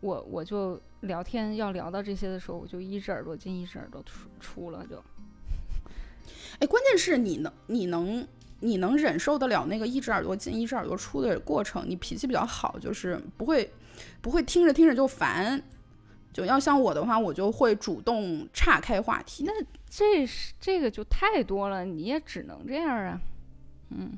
[0.00, 5.02] 我我就聊天要聊到这些的时候，我就一只耳朵进一只耳朵出出了就。
[6.58, 8.28] 哎，关键是你能你能。
[8.62, 11.84] 你能忍受得了那个一只耳朵进一只耳朵出的过程？
[11.86, 13.70] 你脾气比较好，就是不会
[14.20, 15.62] 不会听着听着就烦。
[16.32, 19.44] 就要像我的话，我就会主动岔开话题。
[19.44, 19.52] 那
[19.86, 23.20] 这是这个就太多了，你也只能这样啊。
[23.90, 24.16] 嗯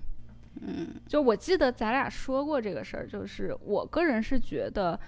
[0.61, 4.99] 嗯，就我记得咱俩说过这个事儿，就是我个人是觉得，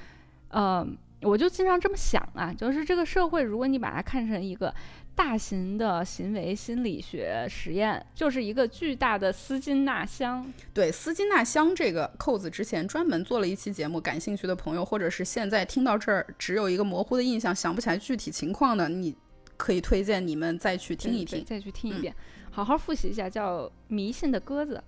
[0.48, 0.84] 呃，
[1.26, 4.74] 我就经常这么想啊，就是这个社会，如果你把它看成一个。
[5.16, 10.46] 大型的行为心理学实验就是一个巨大的斯金纳箱。
[10.74, 19.16] 对，斯金纳箱这个扣子，之前专门做了一期节目，感兴趣的朋友，或者是现在听到这儿只有一个模糊的印象，想不起来具体情况的，你
[19.56, 22.14] 可以推荐你们再去听一听，再去听一遍，
[22.50, 24.84] 好好复习一下，叫迷信的鸽子。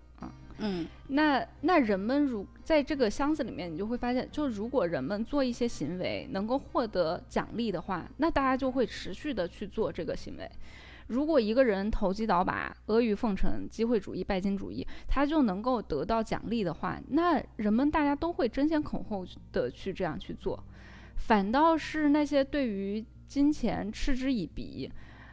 [0.60, 10.50] 嗯，那那人们如在这个箱子里面，你就会发现，就如果人们做一些行为能够获得奖励的话，那大家就会持续的去做这个行为。
[11.06, 20.62] 如果一个人投机倒把、阿谀奉承、机会主义、拜金主义，他就能够得到奖励的话，那人们大家都会争先恐后的去这样去做。
[21.16, 24.90] 反倒是那些对于金钱嗤之以鼻。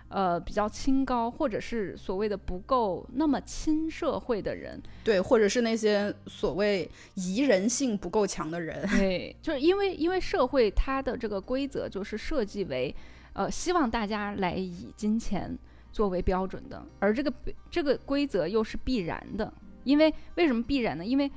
[0.08, 12.96] 呃，比较清高，或者是所谓的不够那么亲社会的人，对，或者是那些所谓宜人性不够强的人， 对，就是因为因为社会它的这个规则就是设计为，
[13.34, 15.58] 呃，希望大家来以金钱
[15.92, 17.34] 作为标准的，而这个
[17.72, 19.52] 这个规则又是必然的，
[19.84, 21.04] 因为为什么必然呢？
[21.04, 21.30] 因为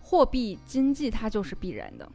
[0.00, 2.10] 货币经济它就是必然的，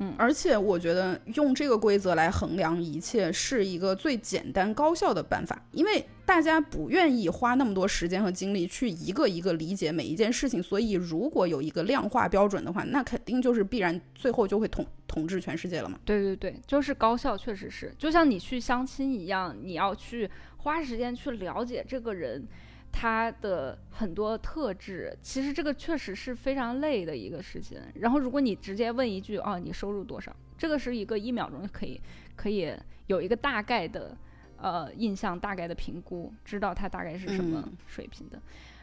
[0.00, 15.98] 嗯而且我觉得用这个规则来衡量一切是一个最简单高效的办法，因为大家不愿意花那么多时间和精力去一个一个理解每一件事情，所以如果有一个量化标准的话，那肯定就是必然最后就会统统治全世界了嘛。
[16.04, 22.46] 对对对，就是高效，确实是，就像你去相亲一样，你要去花时间去了解这个人。
[22.90, 27.80] 他的很多特质，其实这个确实是非常累的一个事情。
[27.94, 32.00] 然后，如果你直接问一句“哦，你收入多少”，这个是一个一秒钟就可以
[32.34, 32.74] 可以
[33.06, 34.16] 有一个大概的
[34.56, 38.40] 呃印象、大概的评估，知道他大概是什么嗯水平的。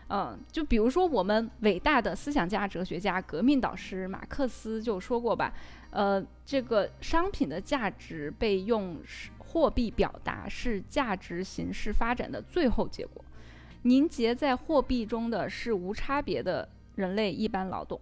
[0.08, 5.52] 嗯，就比如说我们伟大的思想家、哲学家、革命导师马克思就说过吧，
[5.90, 9.02] 呃，这个商品的价值被用
[9.40, 13.26] 货币表达是价值形式发展的最后结果。
[13.86, 18.00] 凝结在货币中的是无差别的人类一般劳动，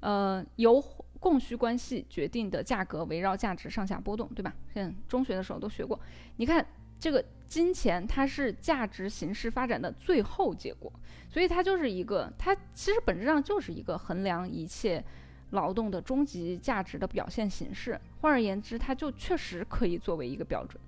[0.00, 0.82] 呃，由
[1.20, 4.54] 供需关系决定的价格围绕价值上下波动，对吧？
[4.72, 5.98] 现在中学的时候都学过。
[6.36, 6.64] 你看
[6.98, 10.90] 这个金钱，它是价值形式发展的最后结果，
[11.28, 15.04] 所以它就是一个，它其实本质上就是一个衡量一切
[15.50, 18.00] 劳动的终极价值的表现形式。
[18.22, 20.80] 换而言之，它就确实可以作为一个标准。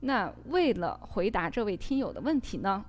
[0.00, 2.84] 那为了回答这位听友的问题呢，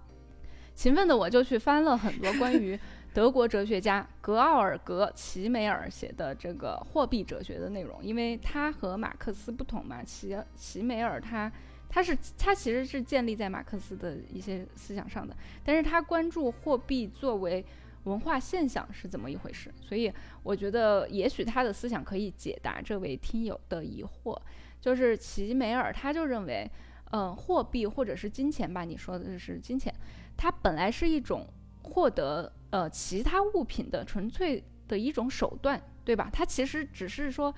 [0.77, 2.79] 勤奋的我就去翻了很多关于
[3.11, 11.51] 德国哲学家格奥尔格·齐美尔写的这个货币哲学的内容，因为他和马克思不同嘛，齐齐美尔他
[11.89, 17.65] 他是他其实是建立在马克思的一些思想上的，但是他关注货币作为
[18.03, 20.13] 文化现象是怎么一回事，所以
[20.43, 24.39] 我觉得也许他的思想可以解答这位听友的疑惑，
[24.79, 26.69] 就是齐美尔他就认为，
[27.09, 29.91] 嗯、货币或者是金钱吧，你说的是金钱。
[30.37, 31.45] 它本来是一种
[31.81, 36.29] 获得呃其他物品的纯粹的一种手段，对吧？
[36.31, 37.53] 它其实只是说，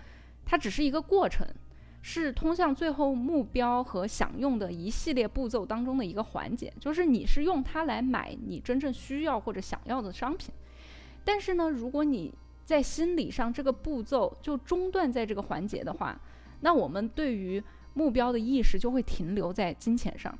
[0.45, 1.45] 它只是一个过程，
[2.01, 10.53] 是通向最后目标和享用的一系列步骤当中的一个环节，就是你是用它来买你真正需要或者想要的商品。
[11.25, 12.33] 但是呢，如果你
[12.65, 16.19] 在心理上这个步骤就中断在这个环节的话，
[16.61, 17.61] 那我们对于
[17.93, 20.37] 目标的意识就会停留在金钱上。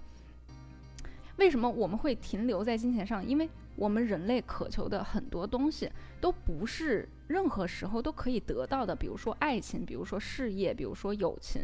[1.40, 3.26] 为什么我们会停留在金钱上？
[3.26, 5.90] 因为我们人类渴求的很多东西
[6.20, 11.62] 都不是任何时候都可以得到的，比如说爱情，比如说事业，比如说友情，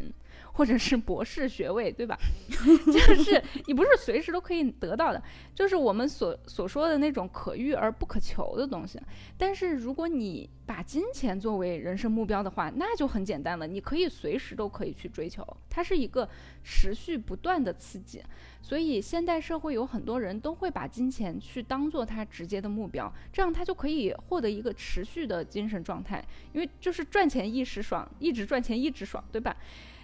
[0.52, 2.16] 或者是博士学位，对吧？
[2.86, 5.22] 就是你不是随时都可以得到的，
[5.54, 9.00] 就是我们所所说的那种可遇而不可求的东西。
[9.36, 16.28] 但是如果你把金钱作为人生目标的话，那就很简单了，你可以随时都可以去追求，它是一个
[16.62, 18.22] 持续不断的刺激。
[18.62, 29.56] 所以现代社会有很多人都会把金钱去当做他直接的目标，这样他就可以获得的一个持续的精神状态，因为就是赚钱一时爽，一直赚钱一直爽，对吧？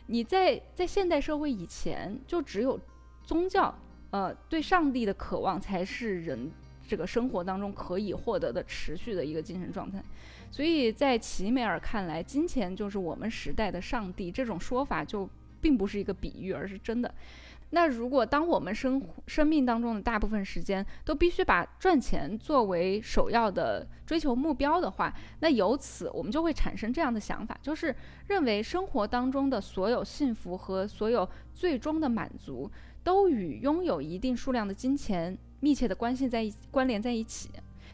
[0.09, 2.79] 你在在现代社会以前，就只有
[3.25, 3.73] 宗教，
[4.11, 6.51] 呃，对上帝的渴望才是人
[6.89, 10.03] 这个生活当中可以获得的持续的一个精神状态。
[10.51, 15.31] 所以在齐美尔看来，金钱就是我们时代的上帝，这种说法就
[15.61, 17.15] 并不是一个比喻，而是真的。
[17.75, 25.11] 那如果当我们生生命当中的大部分时间都必须把赚钱作为首要的追求目标的话，
[25.41, 27.95] 那由此我们就会产生这样的想法，就是
[28.29, 32.71] 认为生活当中的所有幸福和所有最终的满足，
[33.03, 37.49] 都与拥有一定数量的金钱密切的关系在一关联在一起。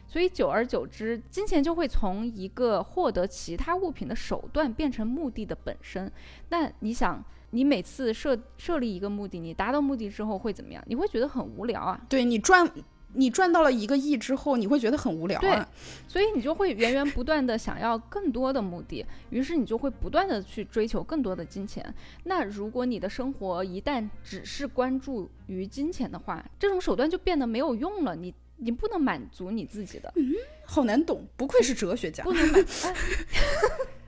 [0.05, 6.11] 所以久而久之，金钱就会从一个获得其他物品的手段变成目的的本身。
[6.49, 7.23] 那你想？
[7.51, 10.83] 你每次设设立一个目的，你达到目的之后会怎么样？
[10.87, 11.99] 你会觉得很无聊啊。
[12.07, 12.69] 对你赚，
[13.13, 15.67] 你赚到了一个亿之后，你会觉得很无聊对啊。
[16.07, 21.93] 所以你就会源源不断的想要更多的目的，于是你就会不断的去追求更多的金钱。
[22.25, 28.15] 那如果你的生活一旦只是关注于金钱的话，这种手段就变得没有用了。
[28.15, 30.33] 你你不能满足你自己的，嗯
[30.65, 32.23] 好难懂，不愧是哲学家。
[32.23, 32.63] 不能满。
[32.83, 32.93] 哎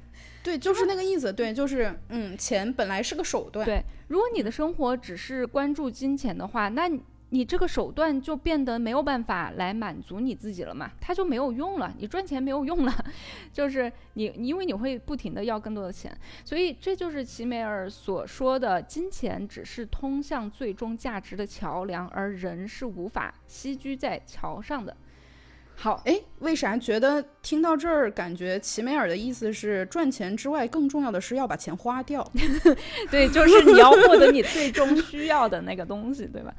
[0.43, 1.31] 对，就是那个意思。
[1.31, 3.65] 对，就是嗯，钱本来是个手段。
[3.65, 12.93] 对，如果你的生活只是关注金钱的话，那你你这个手段就变得没有办法来满足你自己了嘛，它就没有用了，你赚钱没有用了，
[13.53, 16.11] 就是你因为你会不停的要更多的钱，
[16.43, 24.97] 所以这就是齐美尔所说的，金钱只是通向最终价值的桥梁，而人是无法栖居在桥上的。
[25.81, 32.23] 好，哎，为啥觉得听到这儿，感觉齐美尔的意思是赚钱之外，更重要的是要把钱花掉？
[33.09, 36.53] 对，就是你要获得你最终需要的那个东西，对吧？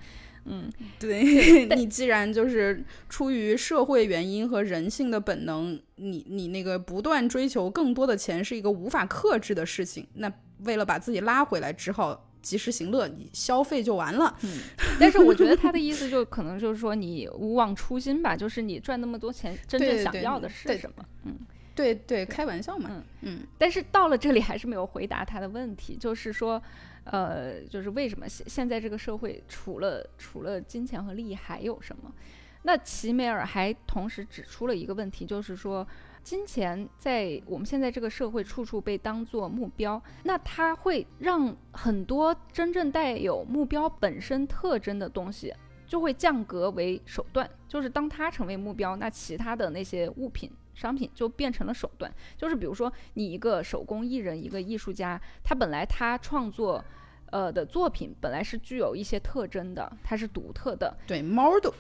[0.44, 0.68] 嗯
[0.98, 10.28] 对你既然就是出于社会原因和人性的本能，你你那个不断追求更多的钱是一个无法克制的事情，那
[10.64, 14.36] 为了把自己拉回来，只好及时行乐，你消费就完了。
[14.43, 14.59] 嗯，
[15.01, 21.05] 但是我觉得他的意思就可能就是说你勿忘初心吧，就是你赚那么多钱，真正想要的是什么？
[21.24, 21.38] 嗯。
[21.74, 22.90] 对对，开玩笑嘛。
[22.93, 23.40] 嗯嗯。
[23.56, 26.62] 但是到了这里还是没有回答他的问题，就是说，
[27.05, 32.12] 呃，就是为什么现现在这个社会除了除了金钱和利益还有什么？
[32.64, 35.86] 那齐美尔还同时指出了一个问题，就是说，
[36.23, 45.53] 金钱在我们现在这个社会处处被当做目标，那它会让很多真正带有目标本身特征的东西
[45.86, 50.51] 就会降格为手段，就是当它成为目标，那其他的那些物品。
[50.74, 56.82] 商品就变成了手段，就是比如说你一个手工艺人，一个艺术家，他本来他创作，
[57.27, 60.97] 呃的作品本来是具有一些特征的，它是独特的。
[61.07, 61.74] 对，，model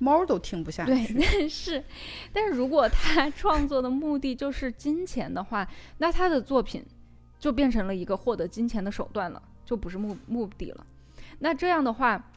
[0.00, 0.90] 猫都听不下去。
[0.90, 1.84] 对，但是，
[2.32, 5.68] 但是如果他 创作的目的就是金钱的话，
[5.98, 6.84] 那他的作品
[7.38, 10.86] 就变成了一个获得金钱的手段了，就不是目目的了。
[11.38, 12.32] 那这样的话，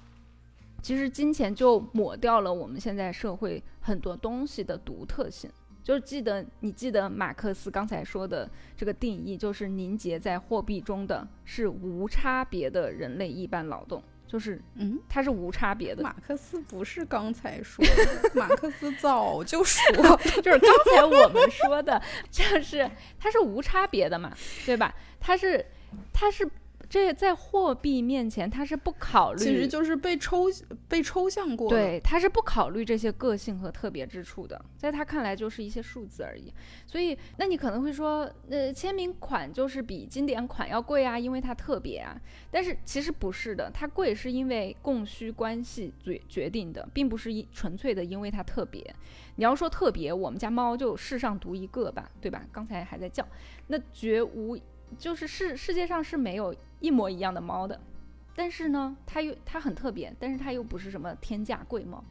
[0.82, 5.50] 其实金钱就抹掉了我们现在社会很多东西的独特性。
[5.82, 14.02] 就是记得，你记得马克思刚才说的这个定义，就是凝结在货币中的是无差别的人类一般劳动，
[14.34, 16.02] 就是嗯，它是无差别的。
[16.02, 19.94] 马克思不是刚才说的， 马克思早就说，
[20.42, 22.02] 就是刚才我们说的，
[22.32, 22.90] 就是
[23.20, 24.36] 它是无差别的嘛，
[24.66, 24.92] 对吧？
[25.20, 25.64] 它是，
[26.12, 26.50] 它是。
[26.94, 30.46] 这在货币面前，它是不考虑，其实就是被抽
[30.88, 31.68] 被抽象过。
[31.68, 36.54] 对，它是不考虑这些个性和特别之处的，在他看来就是一些数字而已。
[36.86, 42.16] 所以，那你可能会说，呃，签名款就是比经典款要贵啊，因为它特别啊。
[42.52, 48.96] 但是其实不是的，它贵是因为供需关系决决定的，并不是一纯粹的因为它特别。
[49.38, 52.46] 你要说特别，我们家猫就世上独一个吧，对吧？
[52.52, 53.28] 刚才还在叫，
[53.66, 54.56] 那绝无。
[54.98, 57.80] 就是世世界上是没有一模一样的猫的，
[58.36, 62.04] 但是呢，它又它很特别，但是它又不是什么天价贵猫，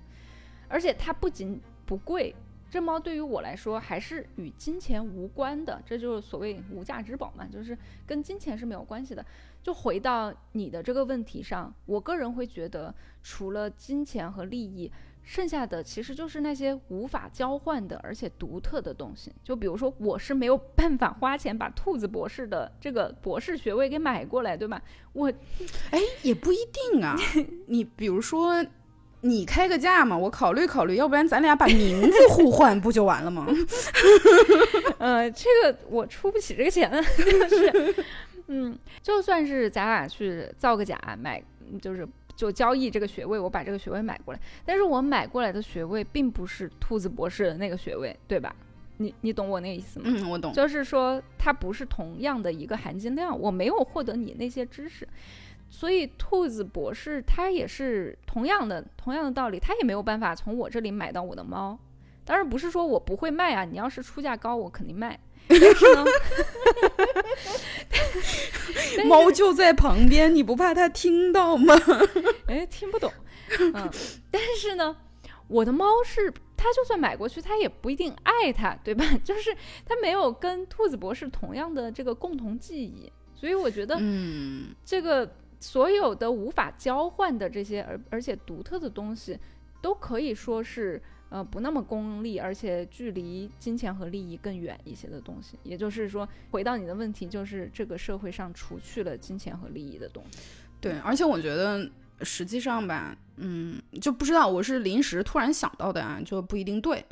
[0.68, 2.34] 而且它不仅不贵，
[2.70, 7.76] 这猫对于我来说还是与金钱无关的，这就是所谓无价之宝嘛，就是
[8.06, 9.24] 跟金钱是没有关系的。
[9.62, 14.90] 就回到你的这个问题上，我个人会觉得，除了金钱和利益。
[15.24, 19.32] 剩下的其实就是那些无法交换的，而且独特的东西。
[19.44, 24.82] 就比如说，我是没有办法花钱把兔子博士的这个博士学位给买过来，对吧？
[25.12, 25.32] 我，
[25.90, 26.58] 哎，也不一
[26.90, 27.16] 定啊。
[27.68, 28.64] 你比如说，
[29.20, 33.46] 你开个价嘛，我考虑考虑，要不然咱俩把名字互换不就完了吗？
[34.98, 37.94] 呃，这个我出不起这个钱，就是，
[38.48, 41.40] 嗯，就算是咱俩去造个假买，
[41.80, 42.06] 就是。
[42.34, 48.54] 就交易这个学位，我把这个学位买过来，但是我买过来的学位并不是兔子博士的那个学位，对吧？
[48.98, 50.06] 你你懂我那个意思吗？
[50.08, 50.52] 嗯，我懂。
[50.52, 55.08] 就是说它不是同样的一个含金量，我没有获得你那些知识，
[55.68, 61.76] 所以兔子博士他也是同样的同样的道理，他也没有办法从我这里买到我的猫。
[62.24, 65.18] 当然不是说我不会卖啊，你要是出价高，我肯定卖。
[65.48, 66.04] 但是呢，
[69.06, 71.74] 猫就在旁边，你不怕它听到吗？
[72.48, 73.12] 哎，听不懂。
[73.58, 73.90] 嗯，
[74.30, 74.96] 但是呢，
[75.48, 79.04] 我的猫是，它就算买过去，它也不一定爱它，对吧？
[79.22, 79.54] 就是
[79.84, 89.38] 它没有跟兔子博士同样的这个共同记忆，所以我觉得，嗯，这个所有的无法交换的这些而而且独特的东西，
[89.82, 91.02] 都可以说是。
[91.32, 95.58] 呃，不那么功利，而且距离金钱和利益更远一些的东西。
[95.62, 100.40] 也就是说，回到你的问题，就是这个社会上除去了金钱和利益的东西。
[100.78, 101.90] 对，而且我觉得
[102.20, 107.02] 实际上吧，嗯，就不知道我是临时突然想到的啊，就不一定对。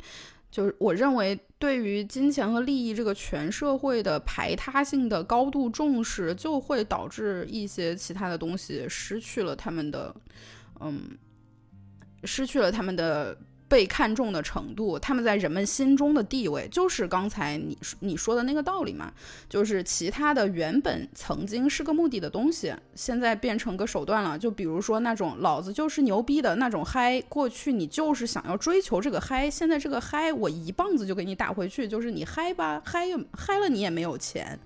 [0.51, 10.15] 就是我认为，对于金钱和利益这个全社会的排他性的高度重视，就会导致一些其他的东西失去了他们的，
[10.79, 11.17] 嗯，
[12.23, 13.35] 失去了他们的。
[13.71, 19.13] 被看重的程度，他们在人们心中的地位，就是刚才你你说的那个道理嘛？
[19.47, 24.37] 就是其他的原本曾经是个目的的东西，现在变成个手段了。
[24.37, 34.59] 就比如说那种老子就是牛逼的那种嗨，过去你就是想要追求这个嗨，现在这个嗨我一棒子就给你打回去，就是你嗨吧，嗨嗨了你也没有钱。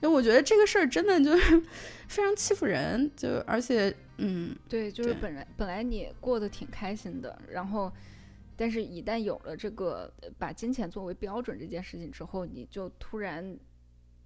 [0.00, 1.62] 那我觉得这个事儿真的就是
[2.08, 7.92] 非常欺负人，就而且嗯，对，就是本来本来你过得挺开心的，然后。
[8.60, 13.56] 但是，一旦有了这个把金钱作为标准这件事情之后，你就突然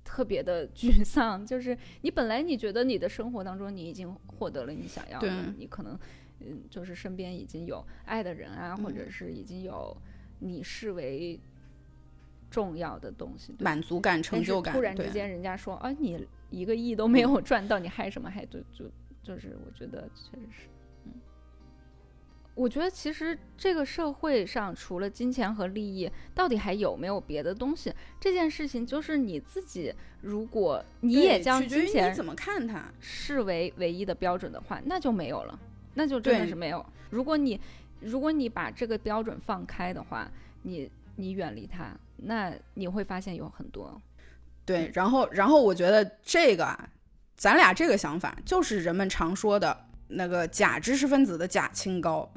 [0.03, 1.45] 特别的沮丧。
[1.47, 5.99] 就是你本来你觉得你的生活当中你已经获得了你想要的，你可能
[6.41, 9.95] 嗯，就是身边已经有爱的人啊，或者是已经有
[10.39, 11.39] 你视为
[12.51, 14.75] 重要的东西，满足感、成就感。
[14.75, 18.47] 突然之间，人家说啊，你一个亿都没有赚到，你害什么害？
[18.47, 18.91] 就就
[19.23, 20.69] 就是，我觉得确实是。
[22.55, 27.93] 我觉得其实这个社会上除了金钱和利益，到底还有没有别的东西？
[28.20, 35.59] 这件事情就是你自己，如果你也将金钱怎么看它视为唯一的标准的话，那就没有了，
[35.95, 36.85] 那就真的是没有。
[37.09, 37.59] 如果你
[38.01, 40.31] 如果你把这个标准放开的话，
[40.62, 43.99] 你你远离它，那你会发现有很多。
[44.66, 46.89] 对，然后然后我觉得这个啊，
[47.35, 49.87] 咱俩这个想法就是人们常说的。
[50.14, 52.30] 那个假知识分子的假清高，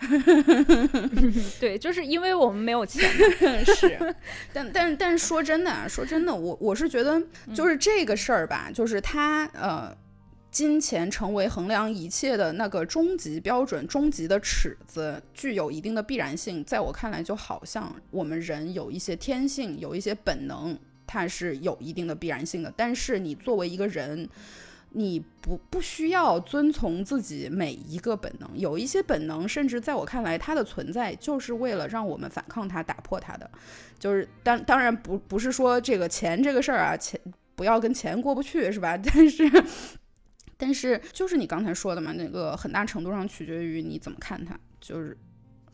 [1.60, 3.08] 对，就是因为我们没有钱，
[3.64, 4.14] 是。
[4.52, 7.22] 但但但说真的，说真的，我我是觉得，
[7.54, 9.96] 就是这个事儿吧，就是他呃，
[10.50, 16.64] 金钱成为衡量一切的那个终极标准、终极的尺子，具有一定的必然性。
[16.64, 20.76] 在我看来，就好像我们人有一些天性，有一些本能，
[21.06, 22.72] 它是有一定的必然性的。
[22.76, 24.28] 但是你作为一个人。
[24.94, 33.50] 你不不需要遵从自己每一个本能，有一些本能，甚至在我看来，它的存在就是为了让我们反抗它、打破它的。
[33.98, 37.20] 就是当当然不不是说这个钱这个事儿啊，钱
[37.54, 38.96] 不要跟钱过不去，是吧？
[39.02, 39.64] 但是
[40.56, 44.58] 但是就是你刚才说的嘛，那个很大程度上取决于你怎么看它。
[44.80, 45.16] 就是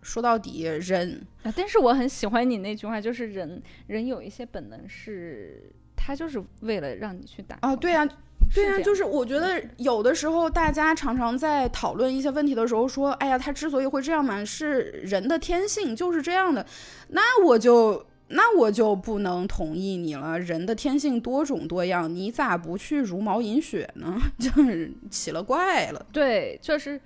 [0.02, 7.58] 说到底，人啊，但是我很喜欢你那句话，就是人人有一些本能是，他就是为了让你去打。
[7.62, 8.08] 哦，对呀。
[8.54, 16.64] 对啊，就是我觉得有的时候大家常常在讨论一些问题的时候说，哎呀，他之所以会这样嘛，是人的天性就是这样的。
[17.08, 20.40] 那我就那我就不能同意你了。
[20.40, 24.18] 人的天性多种多样，你咋不去茹毛饮血呢？
[24.38, 26.06] 就是奇了怪了。
[26.10, 26.98] 对，就是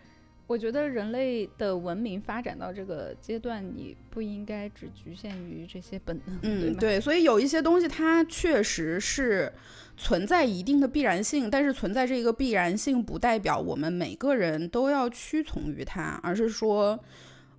[0.52, 6.38] 我觉得人类的文明发展到这个阶段，你不应该只局限于这些本能。
[6.42, 9.52] 嗯，对，所以有一些东西它确实是。
[9.94, 16.98] 存在一定的必然性，但是存在这个必然性不代表我们每个人都要屈从于它，而是说，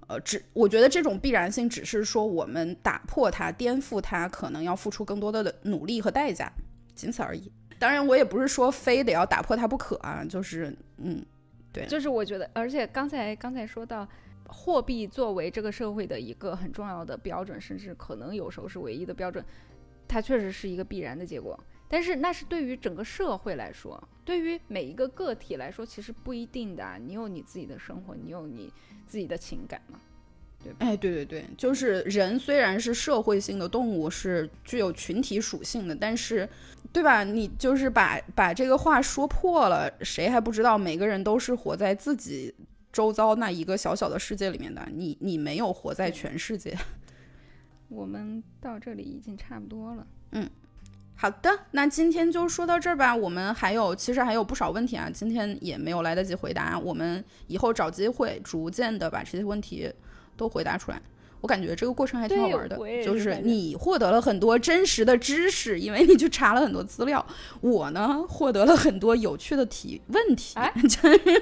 [0.08, 6.52] 呃，只我觉得这种必然性只是说我们打破它、颠覆它，可能要付出更多的努力和代价，
[6.96, 7.52] 仅此而已。
[7.78, 11.24] 当然，我也不是说非得要打破它不可啊，就是嗯，
[11.74, 14.08] 对，就是我觉得，而且刚才刚才说到，
[14.48, 19.44] 货币作为这个社会的一个很重要的标准，甚至可能有时候是唯一的标准，
[20.08, 21.60] 它确实是一个必然的结果。
[21.90, 26.98] 但是那是对于整个社会来说，对于每一个个体来说，其实不一定的。
[27.00, 28.72] 你有你自己的生活，你有你
[29.06, 30.00] 自己的情感嘛？
[30.64, 36.48] 对，哎，对对对，就是人虽然是社会性的动物，是具有群体属性的，但是，
[36.94, 37.24] 对吧？
[37.24, 42.54] 你就是把把这个话说破了，谁还不知道每个人都是活在自己
[42.92, 44.88] 周遭那一个小小的世界里面的？
[44.94, 46.78] 你你没有活在全世界。
[47.90, 50.50] 我们到这里已经差不多了，嗯。
[51.16, 53.16] 好的，那今天就说到这儿吧。
[53.16, 56.78] 我们还有，其实还有不少问题啊，今天也没有来得及回答。
[56.78, 59.94] 我们以后找机会，逐渐的把这些问题
[60.36, 61.02] 都回答出来。
[61.44, 67.24] 我感觉这个过程还挺好玩的，就是你获得了很多真实的知识，因为你去查了很多资料。
[67.60, 70.56] 我呢，获得了很多有趣的题问题。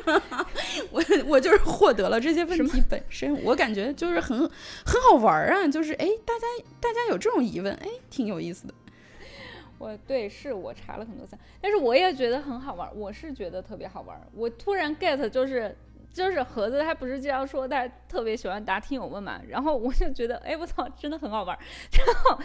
[0.89, 5.67] 我我就是获得了这些问题本身，我感觉就是很很好玩啊。
[5.67, 6.47] 就是哎，大家
[6.79, 8.73] 大家有这种疑问，哎，挺有意思的。
[9.77, 14.19] 我对，是我查了很多次，但是我也觉得很好玩，我是觉得特别好玩。
[14.33, 15.77] 我突然 get 就是
[16.13, 21.57] 就是盒子，他不是经常说他特别喜欢答听友问嘛，然后我就觉得，哎，我操，真的很好玩。
[21.91, 22.39] 然后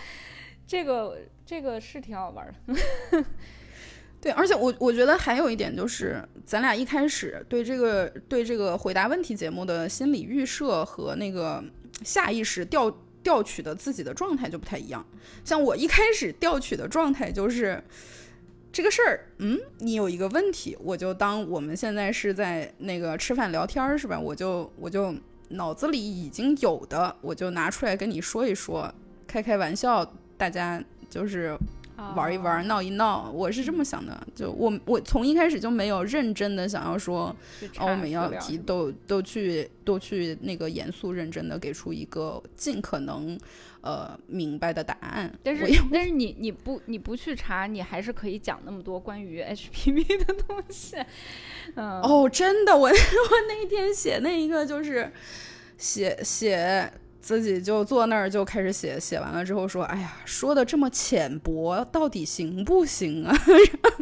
[0.66, 3.24] 这个这个是挺好玩的，
[4.20, 11.62] 对，而且我我觉得还有一点就是，咱俩一开始对这个对这个回答问题节目的心理预设和那个
[12.02, 12.94] 下意识调。
[13.26, 15.04] 调取的自己的状态就不太一样，
[15.42, 17.82] 像我一开始调取的状态就是
[18.76, 24.20] 这个事儿，嗯，你有一个问题，我就当我们现在是在那个吃饭聊天是吧？
[24.20, 25.14] 我就我就
[25.48, 28.92] 脑子里已经有的，我就拿出来跟你说一说，
[29.26, 30.04] 开开玩笑，
[30.36, 31.56] 大家就是。
[32.14, 34.26] 玩一玩，闹一闹，我是这么想的。
[34.34, 37.34] 就我，我从一开始就没有认真的想要说，
[37.78, 43.38] 哦，我们要提都都去都去那个严肃认真的给出一个尽可能
[43.80, 45.32] 呃明白的答案。
[45.42, 50.96] 但是但是你你不你不去查，你还是可以讲那么多关于 HPV 的东西。
[51.74, 52.92] 嗯，哦，真的，我 我
[53.48, 55.10] 那天写那一个就是
[55.78, 56.92] 写写。
[57.26, 63.34] 自己就坐那儿就开始写，写完了之后说：“哎呀，说的这么浅薄，到底行不行啊？”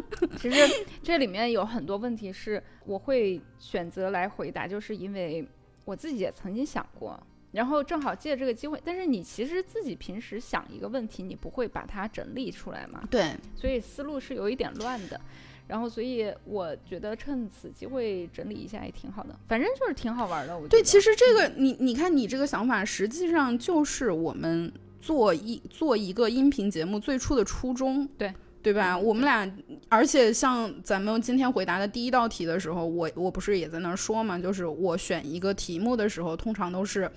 [0.37, 0.55] 其实
[1.01, 5.43] 这里面有很多问题是我会选择来回答，就是因为
[5.85, 7.19] 我自己也曾经想过，
[7.51, 8.79] 然后正好借这个机会。
[8.85, 13.03] 但是你其实自己平时想一个问题，你不会把它整理出来嘛？
[13.09, 15.19] 对，所以思路是有一点乱的。
[15.67, 20.55] 然后，所以我觉得趁此机会整理一下也挺好的，反正就是挺好玩的。
[20.55, 28.07] 我觉得对，其实这个你你看你这个想法，实际上就是我们做一做一个音频节目最初的初衷。
[28.17, 28.33] 对。
[28.61, 28.97] 对吧？
[28.97, 29.47] 我们俩，
[29.89, 37.07] 而且像咱们今天回答的第一道题的时候，我我不是也在那儿说嘛，就是我选一个题目的时候，通常都是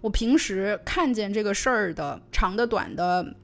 [0.00, 3.34] 我平时看见这个事儿的长的、短的，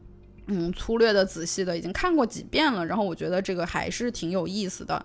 [0.53, 5.05] 嗯，粗略的、仔细的，已经看过几遍了，然后我觉得这个还是挺有意思的，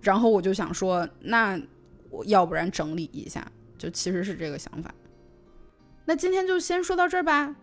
[0.00, 1.60] 然后我就想说，那
[2.08, 3.46] 我要不然整理一下，
[3.76, 4.92] 就其实是这个想法。
[6.06, 7.54] 那今天就先说到这儿吧。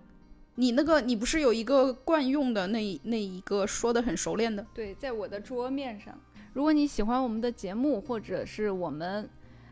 [0.55, 4.63] 你那个，你不是有一个惯用的那那一个说的很熟练的？
[4.73, 6.13] 对，在我的桌面上。
[6.53, 9.27] 如果你喜欢我们的节目，或者是我们，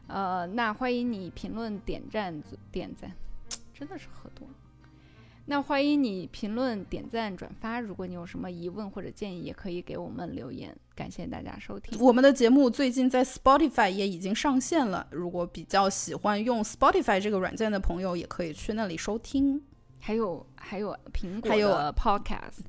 [0.08, 2.42] 呃，那欢迎你评论、点赞、
[2.72, 3.12] 点赞，
[3.74, 4.54] 真的是喝多了。
[5.50, 7.80] 那欢迎你评论、点赞、转发。
[7.80, 10.78] 如果你有什么疑问或者建议，也可以给我们留言。
[10.94, 12.70] 感谢大家收听我们的节目。
[12.70, 19.60] 最近在 Spotify 也已经上线了，如果比较喜欢用 Spotify 这个软件的朋友，也可以去那里收听。
[19.98, 22.66] 还有还有苹果的 Podcast，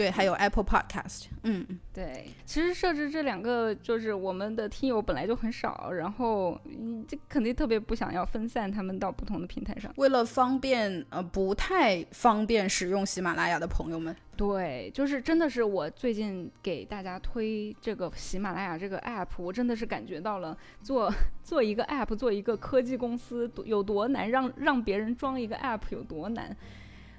[0.00, 2.30] 对，还有 Apple Podcast，嗯，对。
[2.46, 6.58] 其实设置这两个，就是我们的听友本来就很少，然后
[7.06, 9.92] 这肯定特别不想要分散他们到不同的平台上。
[9.96, 14.16] 为了方便，呃，不太方便使用喜马拉雅的朋友们。
[14.38, 21.12] 对，就是真的是我最近给大家推这个喜马拉雅这个 app，我真的是感觉到了做
[21.42, 26.56] 做一个 app，做一个科技公司有多难，让让别人装一个 app 有多难，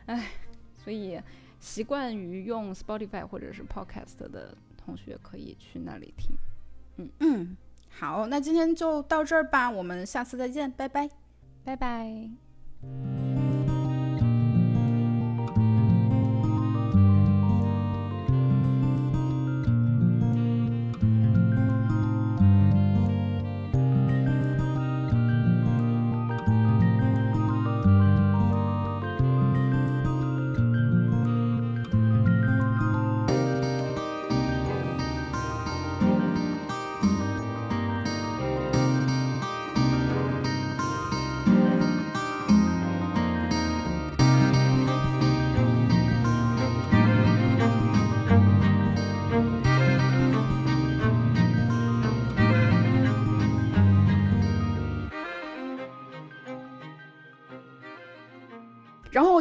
[0.08, 0.32] 哎，
[0.84, 1.22] 所以
[1.62, 6.36] 习惯于用 Spotify 或者是 Podcast 的同学可以去那里听。
[6.98, 7.58] 嗯嗯，
[7.90, 11.10] 好，那今天就到这儿吧，我们下次再见，拜拜，
[11.64, 13.31] 拜拜。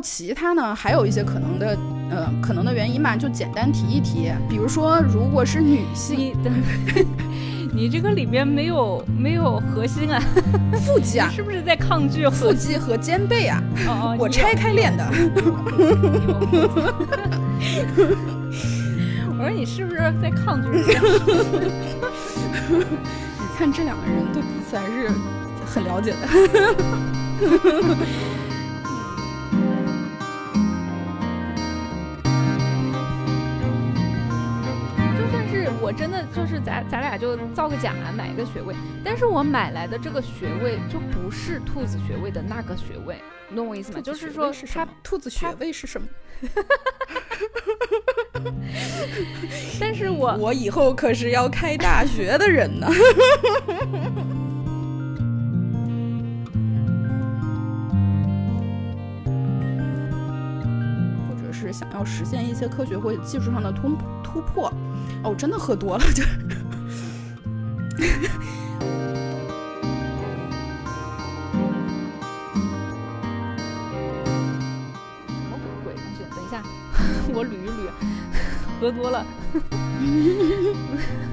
[0.01, 1.79] 其他呢，还有一些可能的，
[2.11, 4.31] 呃，可能的原因吧，就简单提一提。
[4.49, 6.35] 比如说，如果是女性，
[7.73, 10.21] 你这个里面没有没有核心啊，
[10.85, 13.63] 腹肌啊，是不是在抗拒腹肌和肩背啊？
[13.87, 15.07] 哦我拆开练的。
[19.39, 20.69] 我说你是不是在抗拒？
[22.71, 25.09] 你看这两个人对彼此还是
[25.65, 26.27] 很了解的。
[36.65, 38.75] 咱咱俩就造个假，买一个学位，
[39.05, 43.17] 但是我买来的这个学位就不是兔子学位的那个学位，
[43.49, 44.01] 你懂我意思吗？
[44.01, 46.07] 就是说，它兔子学位是什么？
[49.81, 52.87] 但是我我以后可是要开大学的人呢。
[61.73, 64.73] 是想要实现一些科学或技术上的突突破。
[65.23, 66.25] 哦，真的喝多了就。
[75.37, 76.25] 什么鬼东西？
[76.35, 76.63] 等一下，
[77.33, 77.91] 我捋一捋，
[78.81, 79.25] 喝多了。